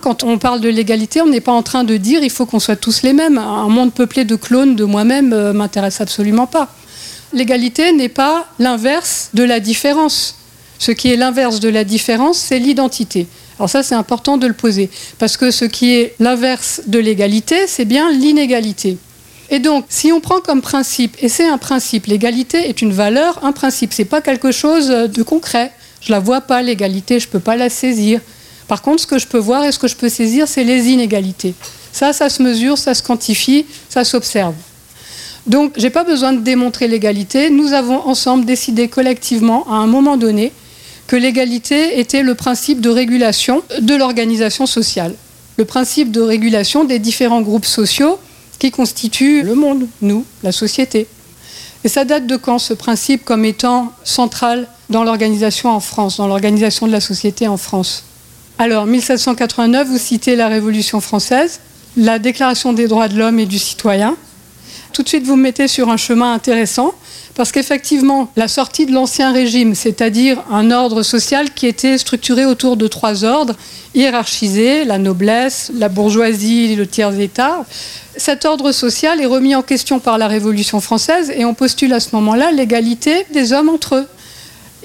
Quand 0.00 0.22
on 0.24 0.38
parle 0.38 0.60
de 0.60 0.68
l'égalité, 0.68 1.20
on 1.20 1.26
n'est 1.26 1.40
pas 1.40 1.52
en 1.52 1.62
train 1.62 1.84
de 1.84 1.96
dire 1.96 2.22
il 2.22 2.30
faut 2.30 2.46
qu'on 2.46 2.60
soit 2.60 2.76
tous 2.76 3.02
les 3.02 3.12
mêmes. 3.12 3.38
Un 3.38 3.68
monde 3.68 3.92
peuplé 3.92 4.24
de 4.24 4.36
clones 4.36 4.76
de 4.76 4.84
moi-même 4.84 5.28
ne 5.30 5.36
euh, 5.36 5.52
m'intéresse 5.52 6.00
absolument 6.00 6.46
pas. 6.46 6.68
L'égalité 7.32 7.92
n'est 7.92 8.08
pas 8.08 8.46
l'inverse 8.58 9.30
de 9.34 9.42
la 9.42 9.60
différence. 9.60 10.36
Ce 10.78 10.92
qui 10.92 11.12
est 11.12 11.16
l'inverse 11.16 11.60
de 11.60 11.68
la 11.68 11.84
différence, 11.84 12.38
c'est 12.38 12.58
l'identité. 12.58 13.26
Alors 13.58 13.70
ça, 13.70 13.82
c'est 13.82 13.94
important 13.94 14.36
de 14.36 14.46
le 14.46 14.52
poser, 14.52 14.90
parce 15.18 15.36
que 15.36 15.50
ce 15.50 15.64
qui 15.64 15.94
est 15.94 16.14
l'inverse 16.20 16.82
de 16.86 16.98
l'égalité, 16.98 17.66
c'est 17.66 17.86
bien 17.86 18.10
l'inégalité. 18.10 18.98
Et 19.48 19.60
donc, 19.60 19.86
si 19.88 20.12
on 20.12 20.20
prend 20.20 20.40
comme 20.40 20.60
principe, 20.60 21.16
et 21.20 21.28
c'est 21.28 21.48
un 21.48 21.56
principe, 21.56 22.06
l'égalité 22.06 22.68
est 22.68 22.82
une 22.82 22.92
valeur, 22.92 23.44
un 23.44 23.52
principe, 23.52 23.92
c'est 23.94 24.04
pas 24.04 24.20
quelque 24.20 24.52
chose 24.52 24.88
de 24.88 25.22
concret. 25.22 25.72
Je 26.00 26.12
la 26.12 26.18
vois 26.18 26.42
pas, 26.42 26.62
l'égalité, 26.62 27.18
je 27.18 27.28
peux 27.28 27.40
pas 27.40 27.56
la 27.56 27.70
saisir. 27.70 28.20
Par 28.68 28.82
contre, 28.82 29.02
ce 29.02 29.06
que 29.06 29.18
je 29.18 29.26
peux 29.26 29.38
voir 29.38 29.64
et 29.64 29.72
ce 29.72 29.78
que 29.78 29.88
je 29.88 29.96
peux 29.96 30.08
saisir, 30.08 30.48
c'est 30.48 30.64
les 30.64 30.88
inégalités. 30.88 31.54
Ça, 31.92 32.12
ça 32.12 32.28
se 32.28 32.42
mesure, 32.42 32.78
ça 32.78 32.94
se 32.94 33.02
quantifie, 33.02 33.66
ça 33.88 34.04
s'observe. 34.04 34.54
Donc, 35.46 35.72
je 35.76 35.82
n'ai 35.82 35.90
pas 35.90 36.02
besoin 36.02 36.32
de 36.32 36.40
démontrer 36.40 36.88
l'égalité. 36.88 37.50
Nous 37.50 37.72
avons 37.72 38.00
ensemble 38.06 38.44
décidé 38.44 38.88
collectivement, 38.88 39.64
à 39.70 39.76
un 39.76 39.86
moment 39.86 40.16
donné, 40.16 40.52
que 41.06 41.14
l'égalité 41.14 42.00
était 42.00 42.22
le 42.22 42.34
principe 42.34 42.80
de 42.80 42.90
régulation 42.90 43.62
de 43.80 43.94
l'organisation 43.94 44.66
sociale, 44.66 45.14
le 45.56 45.64
principe 45.64 46.10
de 46.10 46.20
régulation 46.20 46.84
des 46.84 46.98
différents 46.98 47.42
groupes 47.42 47.64
sociaux 47.64 48.18
qui 48.58 48.72
constituent 48.72 49.42
le 49.42 49.54
monde, 49.54 49.86
nous, 50.02 50.24
la 50.42 50.50
société. 50.50 51.06
Et 51.84 51.88
ça 51.88 52.04
date 52.04 52.26
de 52.26 52.36
quand 52.36 52.58
ce 52.58 52.74
principe 52.74 53.24
comme 53.24 53.44
étant 53.44 53.92
central 54.02 54.66
dans 54.90 55.04
l'organisation 55.04 55.70
en 55.70 55.78
France, 55.78 56.16
dans 56.16 56.26
l'organisation 56.26 56.88
de 56.88 56.92
la 56.92 57.00
société 57.00 57.46
en 57.46 57.56
France? 57.56 58.05
Alors, 58.58 58.86
1789, 58.86 59.88
vous 59.88 59.98
citez 59.98 60.34
la 60.34 60.48
Révolution 60.48 61.02
française, 61.02 61.60
la 61.98 62.18
Déclaration 62.18 62.72
des 62.72 62.88
droits 62.88 63.08
de 63.08 63.18
l'homme 63.18 63.38
et 63.38 63.44
du 63.44 63.58
citoyen. 63.58 64.16
Tout 64.94 65.02
de 65.02 65.08
suite, 65.08 65.24
vous 65.24 65.36
me 65.36 65.42
mettez 65.42 65.68
sur 65.68 65.90
un 65.90 65.98
chemin 65.98 66.32
intéressant, 66.32 66.94
parce 67.34 67.52
qu'effectivement, 67.52 68.30
la 68.34 68.48
sortie 68.48 68.86
de 68.86 68.92
l'Ancien 68.92 69.30
Régime, 69.30 69.74
c'est-à-dire 69.74 70.42
un 70.50 70.70
ordre 70.70 71.02
social 71.02 71.50
qui 71.50 71.66
était 71.66 71.98
structuré 71.98 72.46
autour 72.46 72.78
de 72.78 72.88
trois 72.88 73.24
ordres, 73.24 73.56
hiérarchisés, 73.94 74.86
la 74.86 74.96
noblesse, 74.96 75.70
la 75.74 75.90
bourgeoisie, 75.90 76.74
le 76.76 76.86
tiers-État, 76.86 77.66
cet 78.16 78.46
ordre 78.46 78.72
social 78.72 79.20
est 79.20 79.26
remis 79.26 79.54
en 79.54 79.62
question 79.62 79.98
par 79.98 80.16
la 80.16 80.28
Révolution 80.28 80.80
française 80.80 81.30
et 81.36 81.44
on 81.44 81.52
postule 81.52 81.92
à 81.92 82.00
ce 82.00 82.16
moment-là 82.16 82.52
l'égalité 82.52 83.26
des 83.34 83.52
hommes 83.52 83.68
entre 83.68 83.96
eux 83.96 84.06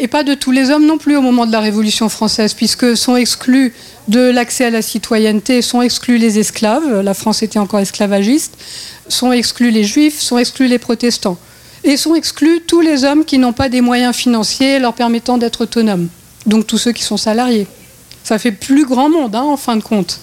et 0.02 0.08
pas 0.08 0.24
de 0.24 0.34
tous 0.34 0.50
les 0.50 0.72
hommes 0.72 0.88
non 0.88 0.98
plus 0.98 1.16
au 1.16 1.22
moment 1.22 1.46
de 1.46 1.52
la 1.52 1.60
Révolution 1.60 2.10
française, 2.10 2.56
puisque 2.56 2.98
sont 2.98 3.16
exclus 3.16 3.72
de 4.08 4.20
l'accès 4.20 4.66
à 4.66 4.70
la 4.72 4.82
citoyenneté, 4.82 5.62
sont 5.62 5.80
exclus 5.80 6.18
les 6.18 6.40
esclaves, 6.40 7.02
la 7.02 7.14
France 7.14 7.44
était 7.44 7.60
encore 7.60 7.82
esclavagiste, 7.82 8.58
sont 9.08 9.32
exclus 9.32 9.70
les 9.70 9.84
juifs, 9.84 10.20
sont 10.20 10.40
exclus 10.40 10.68
les 10.68 10.80
protestants, 10.80 11.38
et 11.84 11.98
sont 11.98 12.16
exclus 12.16 12.62
tous 12.66 12.82
les 12.82 13.04
hommes 13.04 13.26
qui 13.26 13.38
n'ont 13.38 13.54
pas 13.54 13.70
des 13.70 13.82
moyens 13.82 14.16
financiers 14.16 14.80
leur 14.80 14.96
permettant 14.96 15.38
d'être 15.38 15.62
autonomes, 15.62 16.08
donc 16.48 16.66
tous 16.66 16.80
ceux 16.80 16.94
qui 16.94 17.04
sont 17.04 17.18
salariés. 17.18 17.68
Ça 18.24 18.40
fait 18.40 18.52
plus 18.52 18.86
grand 18.86 19.08
monde, 19.08 19.36
hein, 19.36 19.44
en 19.44 19.58
fin 19.58 19.76
de 19.76 19.84
compte. 19.84 20.20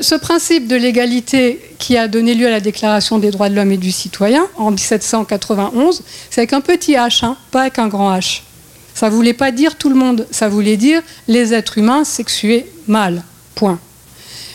Ce 0.00 0.16
principe 0.16 0.66
de 0.66 0.74
l'égalité 0.74 1.60
qui 1.78 1.96
a 1.96 2.08
donné 2.08 2.34
lieu 2.34 2.48
à 2.48 2.50
la 2.50 2.60
Déclaration 2.60 3.20
des 3.20 3.30
droits 3.30 3.50
de 3.50 3.54
l'homme 3.54 3.70
et 3.70 3.76
du 3.76 3.92
citoyen 3.92 4.48
en 4.56 4.72
1791, 4.72 6.02
c'est 6.28 6.40
avec 6.40 6.52
un 6.54 6.60
petit 6.60 6.94
H, 6.94 7.24
hein, 7.24 7.36
pas 7.52 7.62
avec 7.62 7.78
un 7.78 7.86
grand 7.86 8.12
H. 8.12 8.42
Ça 8.96 9.10
voulait 9.10 9.34
pas 9.34 9.50
dire 9.50 9.76
tout 9.76 9.90
le 9.90 9.94
monde, 9.94 10.26
ça 10.30 10.48
voulait 10.48 10.78
dire 10.78 11.02
les 11.28 11.52
êtres 11.52 11.76
humains 11.76 12.02
sexués 12.04 12.64
mâles. 12.88 13.22
Point. 13.54 13.78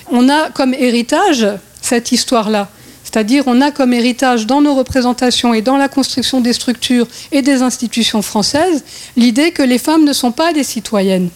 On 0.09 0.29
a 0.29 0.49
comme 0.49 0.73
héritage 0.73 1.45
cette 1.79 2.11
histoire-là. 2.11 2.67
C'est-à-dire, 3.03 3.43
on 3.45 3.61
a 3.61 3.69
comme 3.69 3.93
héritage 3.93 4.47
dans 4.47 4.59
nos 4.61 4.73
représentations 4.73 5.53
et 5.53 5.61
dans 5.61 5.77
la 5.77 5.89
construction 5.89 6.41
des 6.41 6.53
structures 6.53 7.07
et 7.31 7.43
des 7.43 7.61
institutions 7.61 8.23
françaises 8.23 8.83
l'idée 9.15 9.51
que 9.51 9.61
les 9.61 9.77
femmes 9.77 10.05
ne 10.05 10.13
sont 10.13 10.31
pas 10.31 10.53
des 10.53 10.63
citoyennes. 10.63 11.29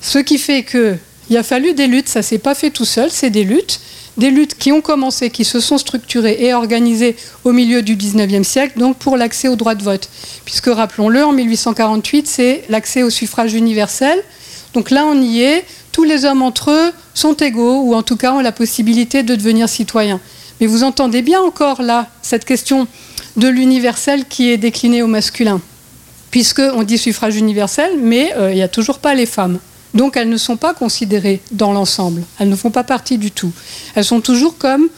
Ce 0.00 0.18
qui 0.18 0.36
fait 0.36 0.64
qu'il 0.64 1.36
a 1.36 1.44
fallu 1.44 1.72
des 1.72 1.86
luttes, 1.86 2.08
ça 2.08 2.22
s'est 2.22 2.38
pas 2.38 2.56
fait 2.56 2.70
tout 2.70 2.84
seul, 2.84 3.10
c'est 3.12 3.30
des 3.30 3.44
luttes, 3.44 3.80
des 4.20 4.30
luttes 4.30 4.56
qui 4.56 4.70
ont 4.70 4.82
commencé, 4.82 5.30
qui 5.30 5.44
se 5.44 5.60
sont 5.60 5.78
structurées 5.78 6.36
et 6.40 6.52
organisées 6.52 7.16
au 7.44 7.52
milieu 7.52 7.80
du 7.80 7.96
19e 7.96 8.44
siècle, 8.44 8.78
donc 8.78 8.98
pour 8.98 9.16
l'accès 9.16 9.48
au 9.48 9.56
droit 9.56 9.74
de 9.74 9.82
vote. 9.82 10.10
Puisque, 10.44 10.66
rappelons-le, 10.66 11.24
en 11.24 11.32
1848, 11.32 12.28
c'est 12.28 12.64
l'accès 12.68 13.02
au 13.02 13.08
suffrage 13.08 13.54
universel. 13.54 14.22
Donc 14.74 14.90
là, 14.90 15.06
on 15.06 15.20
y 15.20 15.40
est. 15.40 15.64
Tous 15.90 16.04
les 16.04 16.26
hommes 16.26 16.42
entre 16.42 16.70
eux 16.70 16.92
sont 17.14 17.34
égaux, 17.34 17.80
ou 17.80 17.94
en 17.94 18.02
tout 18.02 18.16
cas 18.16 18.32
ont 18.32 18.40
la 18.40 18.52
possibilité 18.52 19.22
de 19.22 19.34
devenir 19.34 19.70
citoyens. 19.70 20.20
Mais 20.60 20.66
vous 20.66 20.84
entendez 20.84 21.22
bien 21.22 21.40
encore 21.40 21.80
là 21.80 22.06
cette 22.20 22.44
question 22.44 22.86
de 23.38 23.48
l'universel 23.48 24.26
qui 24.26 24.50
est 24.50 24.58
déclinée 24.58 25.02
au 25.02 25.06
masculin. 25.06 25.62
Puisqu'on 26.30 26.82
dit 26.82 26.98
suffrage 26.98 27.36
universel, 27.36 27.92
mais 27.98 28.34
euh, 28.36 28.52
il 28.52 28.56
n'y 28.56 28.62
a 28.62 28.68
toujours 28.68 28.98
pas 28.98 29.14
les 29.14 29.26
femmes. 29.26 29.58
Donc 29.94 30.16
elles 30.16 30.28
ne 30.28 30.36
sont 30.36 30.56
pas 30.56 30.74
considérées 30.74 31.40
dans 31.50 31.72
l'ensemble, 31.72 32.22
elles 32.38 32.48
ne 32.48 32.56
font 32.56 32.70
pas 32.70 32.84
partie 32.84 33.18
du 33.18 33.30
tout. 33.30 33.52
Elles 33.94 34.04
sont 34.04 34.20
toujours 34.20 34.56
comme, 34.56 34.88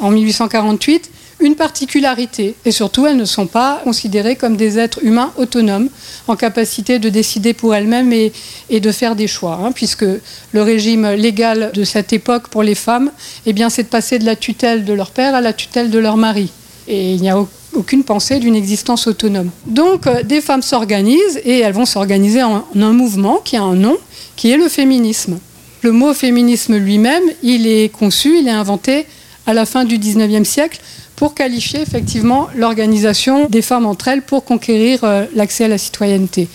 en 0.00 0.10
1848, 0.10 1.10
une 1.40 1.56
particularité, 1.56 2.54
et 2.64 2.70
surtout 2.70 3.06
elles 3.06 3.16
ne 3.16 3.24
sont 3.24 3.46
pas 3.46 3.80
considérées 3.84 4.36
comme 4.36 4.56
des 4.56 4.78
êtres 4.78 5.00
humains 5.02 5.32
autonomes, 5.36 5.88
en 6.28 6.36
capacité 6.36 6.98
de 6.98 7.08
décider 7.08 7.52
pour 7.52 7.74
elles-mêmes 7.74 8.12
et, 8.12 8.32
de 8.80 8.92
faire 8.92 9.16
des 9.16 9.26
choix, 9.26 9.60
hein, 9.62 9.72
puisque 9.72 10.04
le 10.04 10.62
régime 10.62 11.08
légal 11.10 11.72
de 11.74 11.84
cette 11.84 12.12
époque 12.12 12.48
pour 12.48 12.62
les 12.62 12.74
femmes, 12.74 13.10
eh 13.46 13.54
c'est 13.70 13.84
de 13.84 13.88
passer 13.88 14.18
de 14.18 14.24
la 14.24 14.36
tutelle 14.36 14.84
de 14.84 14.92
leur 14.92 15.10
père 15.10 15.34
à 15.34 15.40
la 15.40 15.52
tutelle 15.52 15.90
de 15.90 15.98
leur 15.98 16.16
mari. 16.16 16.50
Et 16.88 17.14
il 17.14 17.20
n'y 17.20 17.30
a 17.30 17.38
aucune 17.74 18.04
pensée 18.04 18.38
d'une 18.38 18.56
existence 18.56 19.06
autonome. 19.06 19.50
Donc 19.66 20.06
euh, 20.06 20.22
des 20.22 20.40
femmes 20.40 20.62
s'organisent 20.62 21.40
et 21.44 21.60
elles 21.60 21.72
vont 21.72 21.86
s'organiser 21.86 22.42
en 22.42 22.64
un 22.74 22.92
mouvement 22.92 23.40
qui 23.44 23.56
a 23.56 23.62
un 23.62 23.74
nom, 23.74 23.96
qui 24.36 24.50
est 24.50 24.56
le 24.56 24.68
féminisme. 24.68 25.38
Le 25.82 25.92
mot 25.92 26.14
féminisme 26.14 26.76
lui-même, 26.76 27.22
il 27.42 27.66
est 27.66 27.88
conçu, 27.88 28.38
il 28.38 28.46
est 28.46 28.52
inventé 28.52 29.06
à 29.46 29.54
la 29.54 29.66
fin 29.66 29.84
du 29.84 29.98
19e 29.98 30.44
siècle 30.44 30.80
pour 31.16 31.34
qualifier 31.34 31.80
effectivement 31.80 32.48
l'organisation 32.54 33.48
des 33.48 33.62
femmes 33.62 33.86
entre 33.86 34.08
elles 34.08 34.22
pour 34.22 34.44
conquérir 34.44 35.04
euh, 35.04 35.24
l'accès 35.34 35.64
à 35.64 35.68
la 35.68 35.78
citoyenneté. 35.78 36.48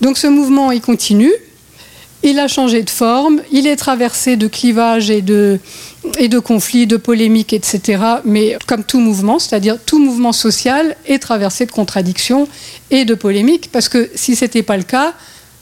Donc 0.00 0.18
ce 0.18 0.26
mouvement, 0.26 0.70
il 0.70 0.80
continue. 0.80 1.32
Il 2.24 2.38
a 2.40 2.48
changé 2.48 2.82
de 2.82 2.90
forme, 2.90 3.40
il 3.52 3.66
est 3.66 3.76
traversé 3.76 4.36
de 4.36 4.48
clivages 4.48 5.08
et 5.08 5.22
de, 5.22 5.58
conflits, 6.42 6.86
de 6.86 6.96
polémiques, 6.96 7.52
etc. 7.52 8.02
Mais 8.24 8.56
comme 8.66 8.82
tout 8.82 8.98
mouvement, 8.98 9.38
c'est-à-dire 9.38 9.78
tout 9.84 10.00
mouvement 10.00 10.32
social 10.32 10.96
est 11.06 11.20
traversé 11.20 11.64
de 11.64 11.70
contradictions 11.70 12.48
et 12.90 13.04
de 13.04 13.14
polémiques, 13.14 13.70
parce 13.70 13.88
que 13.88 14.10
si 14.16 14.34
ce 14.34 14.44
n'était 14.44 14.64
pas 14.64 14.76
le 14.76 14.82
cas, 14.82 15.14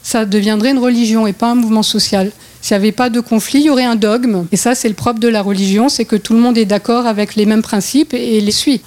ça 0.03 0.25
deviendrait 0.25 0.71
une 0.71 0.79
religion 0.79 1.27
et 1.27 1.35
pas 1.35 1.49
un 1.49 1.57
mouvement 1.57 1.83
social. 1.83 2.33
S'il 2.67 2.77
n'y 2.77 2.83
avait 2.83 2.91
pas 2.91 3.11
de 3.11 3.21
conflit, 3.21 3.61
il 3.61 3.67
y 3.67 3.71
aurait 3.71 3.85
un 3.85 3.95
dogme. 3.95 4.45
Et 4.51 4.57
ça, 4.57 4.75
c'est 4.75 4.89
le 4.89 4.97
propre 4.97 5.21
de 5.21 5.29
la 5.29 5.41
religion, 5.41 5.89
c'est 5.89 6.05
que 6.05 6.17
tout 6.17 6.33
le 6.33 6.41
monde 6.41 6.59
est 6.59 6.65
d'accord 6.65 7.07
avec 7.07 7.37
les 7.37 7.47
mêmes 7.47 7.63
principes 7.63 8.13
et 8.13 8.41
les 8.41 8.51
suit. 8.51 8.81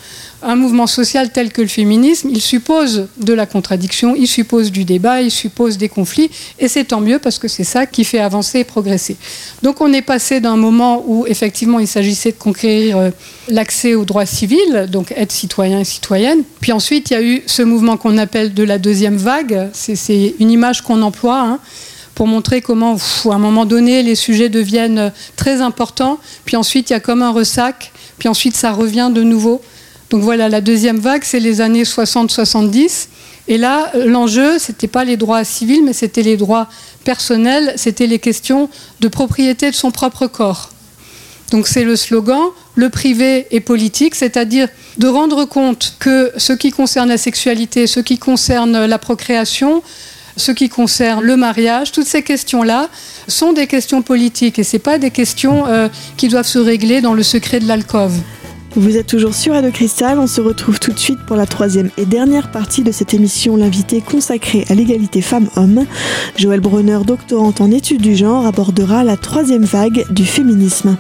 Un 0.44 0.58
mouvement 0.58 0.86
social 0.86 1.32
tel 1.32 1.54
que 1.54 1.62
le 1.62 1.70
féminisme, 1.70 2.28
il 2.30 2.42
suppose 2.42 3.08
de 3.22 3.32
la 3.32 3.46
contradiction, 3.46 4.18
il 4.18 4.28
suppose 4.28 4.74
du 4.74 4.84
débat, 4.84 5.22
il 5.22 5.32
suppose 5.32 5.78
des 5.78 5.88
conflits, 5.88 6.30
et 6.60 6.68
c'est 6.68 6.84
tant 6.84 7.00
mieux 7.00 7.20
parce 7.20 7.40
que 7.40 7.48
c'est 7.48 7.64
ça 7.64 7.86
qui 7.86 8.04
fait 8.04 8.20
avancer 8.20 8.60
et 8.60 8.64
progresser. 8.66 9.16
Donc 9.64 9.80
on 9.80 9.94
est 9.94 10.02
passé 10.02 10.42
d'un 10.42 10.58
moment 10.58 11.02
où 11.08 11.26
effectivement 11.26 11.80
il 11.80 11.88
s'agissait 11.88 12.34
de 12.34 12.38
conquérir 12.38 12.98
euh, 12.98 13.12
l'accès 13.48 13.96
aux 13.96 14.04
droits 14.04 14.26
civils, 14.26 14.88
donc 14.92 15.14
être 15.16 15.32
citoyen 15.32 15.80
et 15.80 15.86
citoyenne, 15.86 16.44
puis 16.60 16.74
ensuite 16.74 17.12
il 17.12 17.14
y 17.14 17.18
a 17.18 17.22
eu 17.22 17.44
ce 17.46 17.62
mouvement 17.62 17.96
qu'on 17.96 18.18
appelle 18.18 18.54
de 18.54 18.64
la 18.64 18.78
deuxième 18.78 19.16
vague, 19.16 19.70
c'est 19.72 20.36
une 20.40 20.52
image 20.52 20.82
qu'on 20.82 21.02
emploie. 21.02 21.40
Hein 21.40 21.60
pour 22.20 22.28
montrer 22.28 22.60
comment, 22.60 22.98
à 22.98 23.34
un 23.34 23.38
moment 23.38 23.66
donné, 23.66 24.04
les 24.04 24.14
sujets 24.14 24.50
deviennent 24.50 25.14
très 25.38 25.62
importants, 25.62 26.20
puis 26.44 26.58
ensuite 26.58 26.90
il 26.90 26.94
y 26.94 26.96
a 26.98 27.00
comme 27.00 27.22
un 27.22 27.32
ressac, 27.32 27.94
puis 28.18 28.28
ensuite 28.28 28.58
ça 28.58 28.74
revient 28.74 29.10
de 29.16 29.24
nouveau. 29.24 29.62
Donc 30.10 30.22
voilà, 30.22 30.50
la 30.50 30.60
deuxième 30.60 31.00
vague, 31.00 31.24
c'est 31.24 31.40
les 31.40 31.62
années 31.62 31.84
60-70. 31.84 33.08
Et 33.48 33.58
là, 33.58 33.90
l'enjeu, 33.96 34.60
ce 34.60 34.74
n'était 34.74 34.90
pas 34.90 35.06
les 35.06 35.16
droits 35.16 35.46
civils, 35.46 35.82
mais 35.86 35.94
c'était 35.94 36.22
les 36.22 36.36
droits 36.36 36.68
personnels, 37.06 37.72
c'était 37.78 38.06
les 38.06 38.20
questions 38.20 38.70
de 39.00 39.08
propriété 39.08 39.72
de 39.72 39.76
son 39.76 39.92
propre 39.92 40.28
corps. 40.28 40.72
Donc 41.52 41.70
c'est 41.70 41.86
le 41.86 41.96
slogan, 41.96 42.50
le 42.76 42.90
privé 42.90 43.48
est 43.52 43.62
politique, 43.62 44.14
c'est-à-dire 44.14 44.68
de 44.98 45.08
rendre 45.08 45.46
compte 45.46 45.96
que 46.00 46.34
ce 46.36 46.52
qui 46.52 46.72
concerne 46.72 47.08
la 47.08 47.18
sexualité, 47.18 47.88
ce 47.88 48.02
qui 48.02 48.18
concerne 48.18 48.86
la 48.86 48.98
procréation, 48.98 49.82
ce 50.40 50.52
qui 50.52 50.70
concerne 50.70 51.22
le 51.22 51.36
mariage, 51.36 51.92
toutes 51.92 52.08
ces 52.08 52.24
questions-là 52.24 52.90
sont 53.28 53.54
des 53.54 53.68
questions 53.68 54.02
politiques 54.02 54.58
et 54.58 54.64
ce 54.64 54.78
pas 54.78 54.98
des 54.98 55.12
questions 55.12 55.68
euh, 55.68 55.90
qui 56.18 56.28
doivent 56.28 56.48
se 56.48 56.60
régler 56.60 57.02
dans 57.02 57.14
le 57.14 57.24
secret 57.24 57.60
de 57.60 57.68
l'alcôve. 57.68 58.14
Vous 58.76 58.98
êtes 58.98 59.08
toujours 59.08 59.34
sur 59.34 59.54
Radio 59.54 59.72
Cristal, 59.72 60.20
on 60.20 60.28
se 60.28 60.42
retrouve 60.42 60.80
tout 60.80 60.92
de 60.92 61.00
suite 61.00 61.20
pour 61.26 61.36
la 61.36 61.48
troisième 61.48 61.90
et 61.98 62.06
dernière 62.06 62.52
partie 62.52 62.84
de 62.84 62.92
cette 62.92 63.14
émission, 63.16 63.58
l'invité 63.58 64.00
consacré 64.00 64.64
à 64.70 64.76
l'égalité 64.76 65.22
femmes-hommes. 65.22 65.86
Joël 66.38 66.60
Brunner, 66.60 67.00
doctorante 67.06 67.62
en 67.62 67.72
études 67.72 68.02
du 68.02 68.16
genre, 68.16 68.46
abordera 68.46 69.04
la 69.04 69.18
troisième 69.18 69.66
vague 69.66 70.06
du 70.12 70.26
féminisme. 70.26 70.96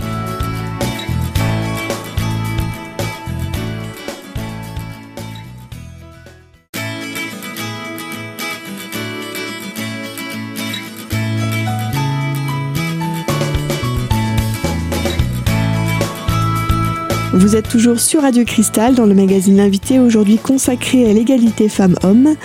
Toujours 17.69 17.99
sur 17.99 18.23
Radio 18.23 18.43
Cristal 18.45 18.95
dans 18.95 19.05
le 19.05 19.13
magazine 19.13 19.55
L'invité 19.55 19.99
aujourd'hui 19.99 20.39
consacré 20.39 21.07
à 21.07 21.13
l'égalité 21.13 21.69
femmes-hommes. 21.69 22.35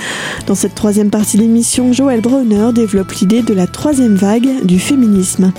Dans 0.47 0.55
cette 0.55 0.75
troisième 0.75 1.09
partie 1.09 1.39
d'émission, 1.39 1.95
Joël 1.95 2.21
Brunner 2.21 2.73
développe 2.75 3.11
l'idée 3.13 3.41
de 3.41 3.55
la 3.55 3.67
troisième 3.67 4.17
vague 4.17 4.67
du 4.67 4.79
féminisme. 4.79 5.53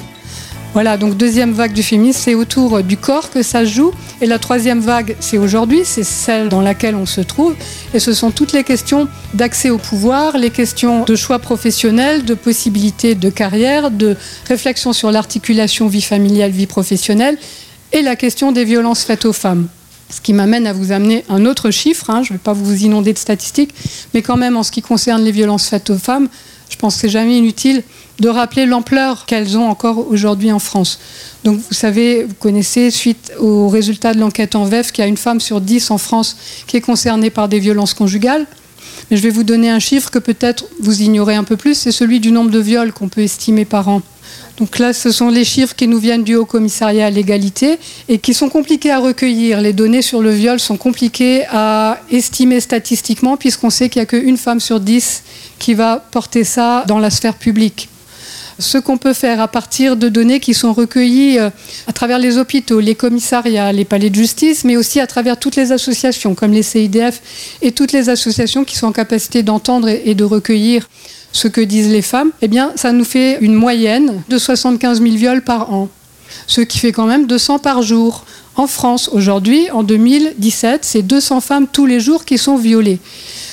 Voilà, 0.73 0.97
donc 0.97 1.17
deuxième 1.17 1.51
vague 1.51 1.73
du 1.73 1.81
féminisme, 1.81 2.19
c'est 2.23 2.35
autour 2.35 2.83
du 2.83 2.95
corps 2.95 3.31
que 3.31 3.41
ça 3.41 3.65
joue. 3.65 3.91
Et 4.21 4.27
la 4.27 4.37
troisième 4.37 4.81
vague, 4.81 5.15
c'est 5.19 5.39
aujourd'hui, 5.39 5.81
c'est 5.83 6.03
celle 6.03 6.47
dans 6.49 6.61
laquelle 6.61 6.93
on 6.93 7.07
se 7.07 7.21
trouve. 7.21 7.55
Et 7.95 7.99
ce 7.99 8.13
sont 8.13 8.29
toutes 8.29 8.51
les 8.51 8.63
questions 8.63 9.07
d'accès 9.33 9.71
au 9.71 9.79
pouvoir, 9.79 10.37
les 10.37 10.51
questions 10.51 11.05
de 11.05 11.15
choix 11.15 11.39
professionnels, 11.39 12.23
de 12.23 12.35
possibilités 12.35 13.15
de 13.15 13.29
carrière, 13.31 13.89
de 13.89 14.15
réflexion 14.47 14.93
sur 14.93 15.09
l'articulation 15.11 15.87
vie 15.87 16.01
familiale, 16.03 16.51
vie 16.51 16.67
professionnelle 16.67 17.39
et 17.95 18.01
la 18.01 18.17
question 18.17 18.51
des 18.51 18.65
violences 18.65 19.03
faites 19.05 19.23
aux 19.23 19.33
femmes. 19.33 19.67
Ce 20.09 20.19
qui 20.19 20.33
m'amène 20.33 20.67
à 20.67 20.73
vous 20.73 20.91
amener 20.91 21.23
un 21.29 21.45
autre 21.45 21.71
chiffre, 21.71 22.09
hein. 22.09 22.23
je 22.23 22.33
ne 22.33 22.37
vais 22.37 22.43
pas 22.43 22.51
vous 22.51 22.83
inonder 22.83 23.13
de 23.13 23.17
statistiques, 23.17 23.73
mais 24.13 24.21
quand 24.21 24.35
même 24.35 24.57
en 24.57 24.63
ce 24.63 24.71
qui 24.71 24.81
concerne 24.81 25.23
les 25.23 25.31
violences 25.31 25.67
faites 25.67 25.89
aux 25.89 25.97
femmes, 25.97 26.27
je 26.69 26.75
pense 26.75 26.95
que 26.95 27.01
c'est 27.01 27.09
jamais 27.09 27.37
inutile 27.37 27.83
de 28.19 28.27
rappeler 28.27 28.65
l'ampleur 28.65 29.25
qu'elles 29.25 29.57
ont 29.57 29.69
encore 29.69 30.09
aujourd'hui 30.09 30.51
en 30.51 30.59
France. 30.59 30.99
Donc 31.45 31.59
vous 31.59 31.73
savez, 31.73 32.25
vous 32.25 32.33
connaissez, 32.33 32.91
suite 32.91 33.31
aux 33.39 33.69
résultats 33.69 34.13
de 34.13 34.19
l'enquête 34.19 34.55
en 34.55 34.65
VEF, 34.65 34.91
qu'il 34.91 35.01
y 35.01 35.05
a 35.05 35.07
une 35.07 35.15
femme 35.15 35.39
sur 35.39 35.61
dix 35.61 35.89
en 35.89 35.97
France 35.97 36.35
qui 36.67 36.75
est 36.75 36.81
concernée 36.81 37.29
par 37.29 37.47
des 37.47 37.59
violences 37.59 37.93
conjugales. 37.93 38.45
Mais 39.09 39.15
je 39.15 39.21
vais 39.21 39.29
vous 39.29 39.43
donner 39.43 39.69
un 39.69 39.79
chiffre 39.79 40.09
que 40.09 40.19
peut-être 40.19 40.65
vous 40.81 41.01
ignorez 41.01 41.35
un 41.35 41.45
peu 41.45 41.55
plus, 41.55 41.75
c'est 41.75 41.91
celui 41.93 42.19
du 42.19 42.31
nombre 42.31 42.51
de 42.51 42.59
viols 42.59 42.91
qu'on 42.91 43.07
peut 43.07 43.21
estimer 43.21 43.63
par 43.63 43.87
an. 43.87 44.01
Donc 44.57 44.79
là, 44.79 44.93
ce 44.93 45.11
sont 45.11 45.29
les 45.29 45.43
chiffres 45.43 45.75
qui 45.75 45.87
nous 45.87 45.99
viennent 45.99 46.23
du 46.23 46.35
Haut 46.35 46.45
Commissariat 46.45 47.07
à 47.07 47.09
l'égalité 47.09 47.77
et 48.07 48.19
qui 48.19 48.33
sont 48.33 48.47
compliqués 48.47 48.91
à 48.91 48.99
recueillir. 48.99 49.59
Les 49.59 49.73
données 49.73 50.01
sur 50.01 50.21
le 50.21 50.31
viol 50.31 50.59
sont 50.59 50.77
compliquées 50.77 51.45
à 51.51 51.99
estimer 52.09 52.61
statistiquement 52.61 53.35
puisqu'on 53.35 53.69
sait 53.69 53.89
qu'il 53.89 53.99
n'y 53.99 54.03
a 54.03 54.05
qu'une 54.05 54.37
femme 54.37 54.61
sur 54.61 54.79
dix 54.79 55.23
qui 55.59 55.73
va 55.73 55.97
porter 56.11 56.45
ça 56.45 56.85
dans 56.87 56.99
la 56.99 57.09
sphère 57.09 57.35
publique 57.35 57.89
ce 58.59 58.77
qu'on 58.77 58.97
peut 58.97 59.13
faire 59.13 59.41
à 59.41 59.47
partir 59.47 59.97
de 59.97 60.09
données 60.09 60.39
qui 60.39 60.53
sont 60.53 60.73
recueillies 60.73 61.39
euh, 61.39 61.49
à 61.87 61.93
travers 61.93 62.19
les 62.19 62.37
hôpitaux, 62.37 62.79
les 62.79 62.95
commissariats, 62.95 63.71
les 63.71 63.85
palais 63.85 64.09
de 64.09 64.15
justice, 64.15 64.63
mais 64.63 64.77
aussi 64.77 64.99
à 64.99 65.07
travers 65.07 65.37
toutes 65.37 65.55
les 65.55 65.71
associations 65.71 66.35
comme 66.35 66.51
les 66.51 66.63
CIDF 66.63 67.21
et 67.61 67.71
toutes 67.71 67.91
les 67.91 68.09
associations 68.09 68.63
qui 68.63 68.77
sont 68.77 68.87
en 68.87 68.91
capacité 68.91 69.43
d'entendre 69.43 69.89
et 69.89 70.15
de 70.15 70.23
recueillir 70.23 70.87
ce 71.35 71.49
que 71.49 71.59
disent 71.59 71.89
les 71.89 72.01
femmes, 72.01 72.31
eh 72.41 72.47
bien, 72.47 72.71
ça 72.77 72.93
nous 72.93 73.03
fait 73.03 73.39
une 73.41 73.55
moyenne 73.55 74.23
de 74.29 74.37
75 74.37 75.01
000 75.01 75.15
viols 75.15 75.41
par 75.41 75.73
an, 75.73 75.89
ce 76.47 76.61
qui 76.61 76.79
fait 76.79 76.93
quand 76.93 77.07
même 77.07 77.27
200 77.27 77.59
par 77.59 77.81
jour. 77.81 78.23
En 78.55 78.67
France, 78.67 79.09
aujourd'hui, 79.11 79.69
en 79.71 79.83
2017, 79.83 80.85
c'est 80.85 81.01
200 81.01 81.41
femmes 81.41 81.67
tous 81.69 81.85
les 81.85 81.99
jours 81.99 82.23
qui 82.23 82.37
sont 82.37 82.55
violées. 82.55 82.99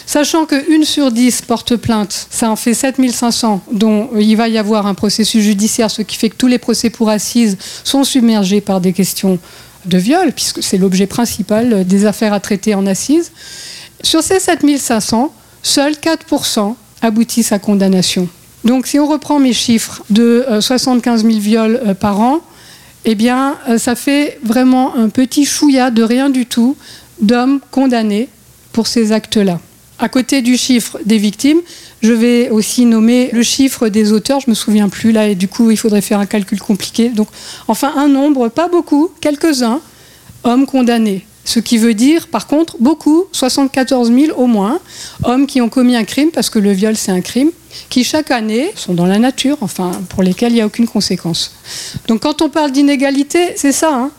Sachant 0.06 0.46
qu'une 0.46 0.84
sur 0.84 1.10
dix 1.10 1.42
porte 1.42 1.74
plainte, 1.74 2.28
ça 2.30 2.52
en 2.52 2.56
fait 2.56 2.72
7500, 2.72 3.62
dont 3.72 4.10
il 4.16 4.36
va 4.36 4.48
y 4.48 4.58
avoir 4.58 4.86
un 4.86 4.94
processus 4.94 5.42
judiciaire, 5.42 5.90
ce 5.90 6.02
qui 6.02 6.16
fait 6.16 6.30
que 6.30 6.36
tous 6.36 6.46
les 6.46 6.58
procès 6.58 6.88
pour 6.88 7.10
assises 7.10 7.58
sont 7.82 8.04
submergés 8.04 8.60
par 8.60 8.80
des 8.80 8.92
questions 8.92 9.40
de 9.86 9.98
viol, 9.98 10.30
puisque 10.30 10.62
c'est 10.62 10.78
l'objet 10.78 11.08
principal 11.08 11.84
des 11.84 12.06
affaires 12.06 12.32
à 12.32 12.38
traiter 12.38 12.76
en 12.76 12.86
assises. 12.86 13.32
Sur 14.04 14.22
ces 14.22 14.38
7500, 14.38 15.34
seuls 15.64 15.94
4% 15.94 16.76
aboutissent 17.02 17.52
à 17.52 17.58
condamnation. 17.58 18.28
Donc 18.64 18.86
si 18.86 18.98
on 18.98 19.06
reprend 19.06 19.38
mes 19.38 19.52
chiffres 19.52 20.02
de 20.08 20.46
75 20.60 21.24
euh, 21.24 21.28
000 21.28 21.40
viols 21.40 21.80
euh, 21.84 21.94
par 21.94 22.20
an, 22.20 22.40
eh 23.04 23.14
bien, 23.14 23.56
euh, 23.68 23.78
ça 23.78 23.96
fait 23.96 24.38
vraiment 24.44 24.94
un 24.94 25.08
petit 25.08 25.44
chouïa 25.44 25.90
de 25.90 26.02
rien 26.02 26.30
du 26.30 26.46
tout 26.46 26.76
d'hommes 27.20 27.60
condamnés 27.70 28.28
pour 28.72 28.86
ces 28.86 29.12
actes-là. 29.12 29.60
À 29.98 30.08
côté 30.08 30.42
du 30.42 30.56
chiffre 30.56 30.98
des 31.04 31.18
victimes, 31.18 31.60
je 32.02 32.12
vais 32.12 32.50
aussi 32.50 32.84
nommer 32.86 33.30
le 33.32 33.42
chiffre 33.42 33.88
des 33.88 34.12
auteurs. 34.12 34.40
Je 34.40 34.50
me 34.50 34.54
souviens 34.54 34.88
plus 34.88 35.12
là, 35.12 35.28
et 35.28 35.34
du 35.34 35.46
coup, 35.46 35.70
il 35.70 35.76
faudrait 35.76 36.00
faire 36.00 36.18
un 36.18 36.26
calcul 36.26 36.60
compliqué. 36.60 37.10
Donc, 37.10 37.28
enfin, 37.68 37.92
un 37.96 38.08
nombre, 38.08 38.48
pas 38.48 38.68
beaucoup, 38.68 39.12
quelques-uns, 39.20 39.80
hommes 40.42 40.66
condamnés. 40.66 41.24
Ce 41.44 41.58
qui 41.58 41.76
veut 41.78 41.94
dire, 41.94 42.28
par 42.28 42.46
contre, 42.46 42.76
beaucoup, 42.78 43.24
74 43.32 44.12
000 44.12 44.38
au 44.38 44.46
moins, 44.46 44.78
hommes 45.24 45.46
qui 45.46 45.60
ont 45.60 45.68
commis 45.68 45.96
un 45.96 46.04
crime, 46.04 46.30
parce 46.30 46.50
que 46.50 46.58
le 46.58 46.72
viol 46.72 46.96
c'est 46.96 47.12
un 47.12 47.20
crime, 47.20 47.50
qui 47.88 48.04
chaque 48.04 48.30
année 48.30 48.70
sont 48.76 48.94
dans 48.94 49.06
la 49.06 49.18
nature, 49.18 49.58
enfin, 49.60 49.92
pour 50.10 50.22
lesquels 50.22 50.52
il 50.52 50.56
n'y 50.56 50.60
a 50.60 50.66
aucune 50.66 50.86
conséquence. 50.86 51.54
Donc 52.06 52.22
quand 52.22 52.42
on 52.42 52.48
parle 52.48 52.70
d'inégalité, 52.70 53.54
c'est 53.56 53.72
ça, 53.72 53.92
hein 53.92 54.10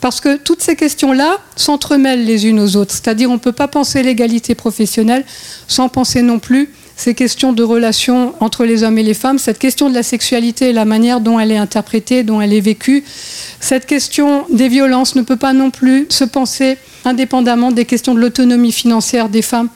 parce 0.00 0.20
que 0.20 0.36
toutes 0.36 0.62
ces 0.62 0.76
questions-là 0.76 1.38
s'entremêlent 1.56 2.24
les 2.24 2.46
unes 2.46 2.60
aux 2.60 2.76
autres. 2.76 2.92
C'est-à-dire 2.92 3.30
on 3.30 3.34
ne 3.34 3.38
peut 3.38 3.52
pas 3.52 3.68
penser 3.68 4.02
l'égalité 4.02 4.54
professionnelle 4.54 5.24
sans 5.66 5.88
penser 5.88 6.22
non 6.22 6.38
plus 6.38 6.70
ces 6.98 7.14
questions 7.14 7.52
de 7.52 7.62
relations 7.62 8.34
entre 8.40 8.64
les 8.64 8.82
hommes 8.82 8.98
et 8.98 9.04
les 9.04 9.14
femmes, 9.14 9.38
cette 9.38 9.60
question 9.60 9.88
de 9.88 9.94
la 9.94 10.02
sexualité 10.02 10.70
et 10.70 10.72
la 10.72 10.84
manière 10.84 11.20
dont 11.20 11.38
elle 11.38 11.52
est 11.52 11.56
interprétée, 11.56 12.24
dont 12.24 12.40
elle 12.40 12.52
est 12.52 12.60
vécue. 12.60 13.04
Cette 13.60 13.86
question 13.86 14.44
des 14.50 14.68
violences 14.68 15.14
ne 15.14 15.22
peut 15.22 15.36
pas 15.36 15.52
non 15.52 15.70
plus 15.70 16.06
se 16.10 16.24
penser 16.24 16.76
indépendamment 17.04 17.70
des 17.70 17.84
questions 17.84 18.14
de 18.14 18.20
l'autonomie 18.20 18.72
financière 18.72 19.28
des 19.28 19.42
femmes. 19.42 19.68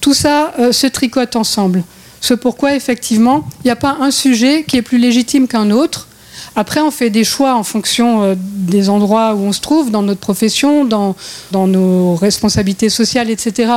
Tout 0.00 0.14
ça 0.14 0.54
euh, 0.60 0.70
se 0.70 0.86
tricote 0.86 1.34
ensemble. 1.34 1.82
Ce 2.20 2.32
pourquoi, 2.32 2.76
effectivement, 2.76 3.44
il 3.64 3.66
n'y 3.66 3.72
a 3.72 3.76
pas 3.76 3.96
un 4.00 4.12
sujet 4.12 4.62
qui 4.62 4.76
est 4.76 4.82
plus 4.82 4.98
légitime 4.98 5.48
qu'un 5.48 5.72
autre, 5.72 6.07
Après, 6.56 6.80
on 6.80 6.90
fait 6.90 7.10
des 7.10 7.24
choix 7.24 7.54
en 7.54 7.62
fonction 7.62 8.22
euh, 8.22 8.34
des 8.36 8.88
endroits 8.88 9.34
où 9.34 9.40
on 9.40 9.52
se 9.52 9.60
trouve, 9.60 9.90
dans 9.90 10.02
notre 10.02 10.20
profession, 10.20 10.84
dans, 10.84 11.14
nos 11.52 12.14
responsabilités 12.14 12.88
sociales, 12.88 13.30
etc., 13.30 13.72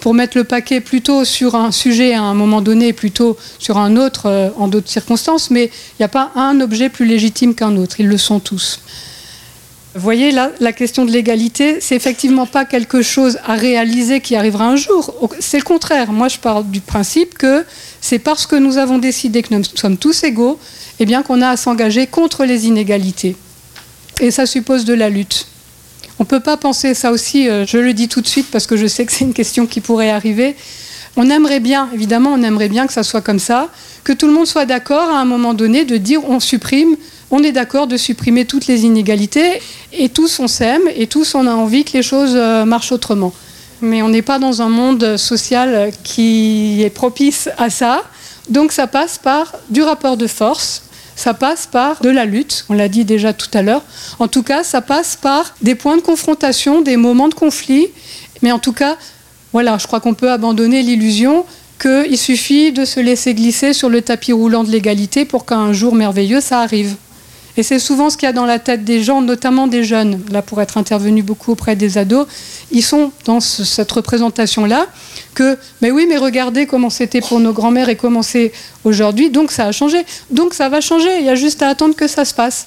pour 0.00 0.14
mettre 0.14 0.36
le 0.36 0.44
paquet 0.44 0.80
plutôt 0.80 1.24
sur 1.24 1.54
un 1.54 1.72
sujet 1.72 2.14
à 2.14 2.22
un 2.22 2.34
moment 2.34 2.60
donné, 2.60 2.92
plutôt 2.92 3.36
sur 3.58 3.78
un 3.78 3.96
autre 3.96 4.26
euh, 4.26 4.50
en 4.58 4.68
d'autres 4.68 4.88
circonstances, 4.90 5.50
mais 5.50 5.64
il 5.66 6.00
n'y 6.00 6.04
a 6.04 6.08
pas 6.08 6.30
un 6.34 6.60
objet 6.60 6.88
plus 6.88 7.06
légitime 7.06 7.54
qu'un 7.54 7.76
autre, 7.76 8.00
ils 8.00 8.08
le 8.08 8.18
sont 8.18 8.40
tous. 8.40 8.80
Vous 9.96 10.02
voyez, 10.02 10.30
là, 10.30 10.50
la 10.60 10.74
question 10.74 11.06
de 11.06 11.10
l'égalité, 11.10 11.78
c'est 11.80 11.96
effectivement 11.96 12.44
pas 12.44 12.66
quelque 12.66 13.00
chose 13.00 13.38
à 13.46 13.54
réaliser 13.54 14.20
qui 14.20 14.36
arrivera 14.36 14.66
un 14.66 14.76
jour. 14.76 15.30
C'est 15.40 15.56
le 15.56 15.64
contraire. 15.64 16.12
Moi, 16.12 16.28
je 16.28 16.36
parle 16.36 16.68
du 16.68 16.82
principe 16.82 17.38
que 17.38 17.64
c'est 18.02 18.18
parce 18.18 18.46
que 18.46 18.56
nous 18.56 18.76
avons 18.76 18.98
décidé 18.98 19.40
que 19.40 19.54
nous 19.54 19.64
sommes 19.64 19.96
tous 19.96 20.22
égaux, 20.22 20.58
eh 21.00 21.06
bien, 21.06 21.22
qu'on 21.22 21.40
a 21.40 21.48
à 21.48 21.56
s'engager 21.56 22.06
contre 22.06 22.44
les 22.44 22.66
inégalités. 22.66 23.36
Et 24.20 24.30
ça 24.30 24.44
suppose 24.44 24.84
de 24.84 24.92
la 24.92 25.08
lutte. 25.08 25.46
On 26.18 26.24
ne 26.24 26.28
peut 26.28 26.40
pas 26.40 26.58
penser 26.58 26.92
ça 26.92 27.10
aussi, 27.10 27.48
euh, 27.48 27.64
je 27.64 27.78
le 27.78 27.94
dis 27.94 28.08
tout 28.08 28.20
de 28.20 28.28
suite 28.28 28.48
parce 28.50 28.66
que 28.66 28.76
je 28.76 28.86
sais 28.86 29.06
que 29.06 29.12
c'est 29.12 29.24
une 29.24 29.34
question 29.34 29.66
qui 29.66 29.80
pourrait 29.80 30.10
arriver. 30.10 30.56
On 31.16 31.30
aimerait 31.30 31.60
bien, 31.60 31.88
évidemment, 31.94 32.34
on 32.34 32.42
aimerait 32.42 32.68
bien 32.68 32.86
que 32.86 32.92
ça 32.92 33.02
soit 33.02 33.22
comme 33.22 33.38
ça, 33.38 33.70
que 34.04 34.12
tout 34.12 34.26
le 34.26 34.34
monde 34.34 34.46
soit 34.46 34.66
d'accord 34.66 35.08
à 35.08 35.18
un 35.18 35.24
moment 35.24 35.54
donné 35.54 35.86
de 35.86 35.96
dire 35.96 36.20
on 36.28 36.38
supprime 36.38 36.96
on 37.30 37.42
est 37.42 37.52
d'accord 37.52 37.86
de 37.86 37.96
supprimer 37.96 38.44
toutes 38.44 38.66
les 38.66 38.84
inégalités 38.84 39.60
et 39.92 40.08
tous 40.08 40.38
on 40.40 40.48
s'aime 40.48 40.82
et 40.94 41.06
tous 41.06 41.34
on 41.34 41.46
a 41.46 41.52
envie 41.52 41.84
que 41.84 41.92
les 41.92 42.02
choses 42.02 42.34
euh, 42.34 42.64
marchent 42.64 42.92
autrement. 42.92 43.32
Mais 43.80 44.02
on 44.02 44.08
n'est 44.08 44.22
pas 44.22 44.38
dans 44.38 44.62
un 44.62 44.68
monde 44.68 45.16
social 45.16 45.90
qui 46.02 46.82
est 46.82 46.90
propice 46.90 47.48
à 47.58 47.68
ça. 47.68 48.04
Donc 48.48 48.72
ça 48.72 48.86
passe 48.86 49.18
par 49.18 49.52
du 49.70 49.82
rapport 49.82 50.16
de 50.16 50.26
force, 50.26 50.82
ça 51.16 51.34
passe 51.34 51.66
par 51.66 52.00
de 52.00 52.10
la 52.10 52.24
lutte, 52.24 52.64
on 52.68 52.74
l'a 52.74 52.88
dit 52.88 53.04
déjà 53.04 53.32
tout 53.32 53.48
à 53.54 53.62
l'heure. 53.62 53.82
En 54.18 54.28
tout 54.28 54.42
cas, 54.42 54.62
ça 54.62 54.80
passe 54.80 55.16
par 55.16 55.54
des 55.62 55.74
points 55.74 55.96
de 55.96 56.02
confrontation, 56.02 56.80
des 56.80 56.96
moments 56.96 57.28
de 57.28 57.34
conflit. 57.34 57.88
Mais 58.42 58.52
en 58.52 58.58
tout 58.58 58.72
cas, 58.72 58.96
voilà, 59.52 59.78
je 59.78 59.86
crois 59.86 60.00
qu'on 60.00 60.14
peut 60.14 60.30
abandonner 60.30 60.82
l'illusion 60.82 61.44
qu'il 61.80 62.16
suffit 62.16 62.72
de 62.72 62.84
se 62.84 63.00
laisser 63.00 63.34
glisser 63.34 63.72
sur 63.72 63.88
le 63.88 64.00
tapis 64.02 64.32
roulant 64.32 64.64
de 64.64 64.70
l'égalité 64.70 65.24
pour 65.24 65.44
qu'un 65.44 65.72
jour 65.72 65.94
merveilleux, 65.94 66.40
ça 66.40 66.60
arrive. 66.60 66.96
Et 67.56 67.62
c'est 67.62 67.78
souvent 67.78 68.10
ce 68.10 68.16
qu'il 68.16 68.26
y 68.26 68.28
a 68.28 68.32
dans 68.32 68.44
la 68.44 68.58
tête 68.58 68.84
des 68.84 69.02
gens, 69.02 69.22
notamment 69.22 69.66
des 69.66 69.82
jeunes. 69.82 70.20
Là, 70.30 70.42
pour 70.42 70.60
être 70.60 70.76
intervenu 70.76 71.22
beaucoup 71.22 71.52
auprès 71.52 71.74
des 71.76 71.96
ados, 71.96 72.26
ils 72.70 72.82
sont 72.82 73.12
dans 73.24 73.40
cette 73.40 73.90
représentation-là 73.90 74.86
que, 75.34 75.58
mais 75.80 75.90
oui, 75.90 76.06
mais 76.08 76.18
regardez 76.18 76.66
comment 76.66 76.90
c'était 76.90 77.20
pour 77.20 77.40
nos 77.40 77.52
grands-mères 77.52 77.88
et 77.88 77.96
comment 77.96 78.22
c'est 78.22 78.52
aujourd'hui, 78.84 79.30
donc 79.30 79.52
ça 79.52 79.66
a 79.66 79.72
changé. 79.72 80.04
Donc 80.30 80.54
ça 80.54 80.68
va 80.68 80.80
changer, 80.80 81.18
il 81.20 81.26
y 81.26 81.30
a 81.30 81.34
juste 81.34 81.62
à 81.62 81.68
attendre 81.68 81.94
que 81.94 82.08
ça 82.08 82.24
se 82.24 82.34
passe. 82.34 82.66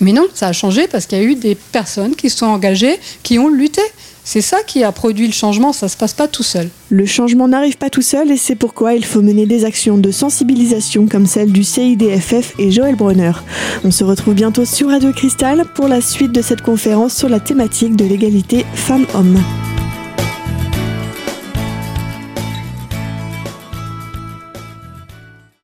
Mais 0.00 0.12
non, 0.12 0.26
ça 0.34 0.48
a 0.48 0.52
changé 0.52 0.88
parce 0.88 1.06
qu'il 1.06 1.18
y 1.18 1.20
a 1.20 1.24
eu 1.24 1.34
des 1.34 1.54
personnes 1.54 2.16
qui 2.16 2.30
se 2.30 2.38
sont 2.38 2.46
engagées, 2.46 2.98
qui 3.22 3.38
ont 3.38 3.48
lutté. 3.48 3.82
C'est 4.26 4.40
ça 4.40 4.62
qui 4.66 4.82
a 4.82 4.90
produit 4.90 5.26
le 5.26 5.32
changement, 5.32 5.74
ça 5.74 5.86
ne 5.86 5.90
se 5.90 5.96
passe 5.98 6.14
pas 6.14 6.28
tout 6.28 6.42
seul. 6.42 6.70
Le 6.88 7.04
changement 7.04 7.46
n'arrive 7.46 7.76
pas 7.76 7.90
tout 7.90 8.02
seul 8.02 8.30
et 8.30 8.38
c'est 8.38 8.54
pourquoi 8.54 8.94
il 8.94 9.04
faut 9.04 9.20
mener 9.20 9.44
des 9.44 9.66
actions 9.66 9.98
de 9.98 10.10
sensibilisation 10.10 11.06
comme 11.06 11.26
celle 11.26 11.52
du 11.52 11.62
CIDFF 11.62 12.54
et 12.58 12.70
Joël 12.70 12.96
Brunner. 12.96 13.32
On 13.84 13.90
se 13.90 14.02
retrouve 14.02 14.34
bientôt 14.34 14.64
sur 14.64 14.88
Radio 14.88 15.12
Cristal 15.12 15.64
pour 15.74 15.88
la 15.88 16.00
suite 16.00 16.32
de 16.32 16.40
cette 16.40 16.62
conférence 16.62 17.14
sur 17.14 17.28
la 17.28 17.38
thématique 17.38 17.96
de 17.96 18.06
l'égalité 18.06 18.64
femmes-hommes. 18.74 19.42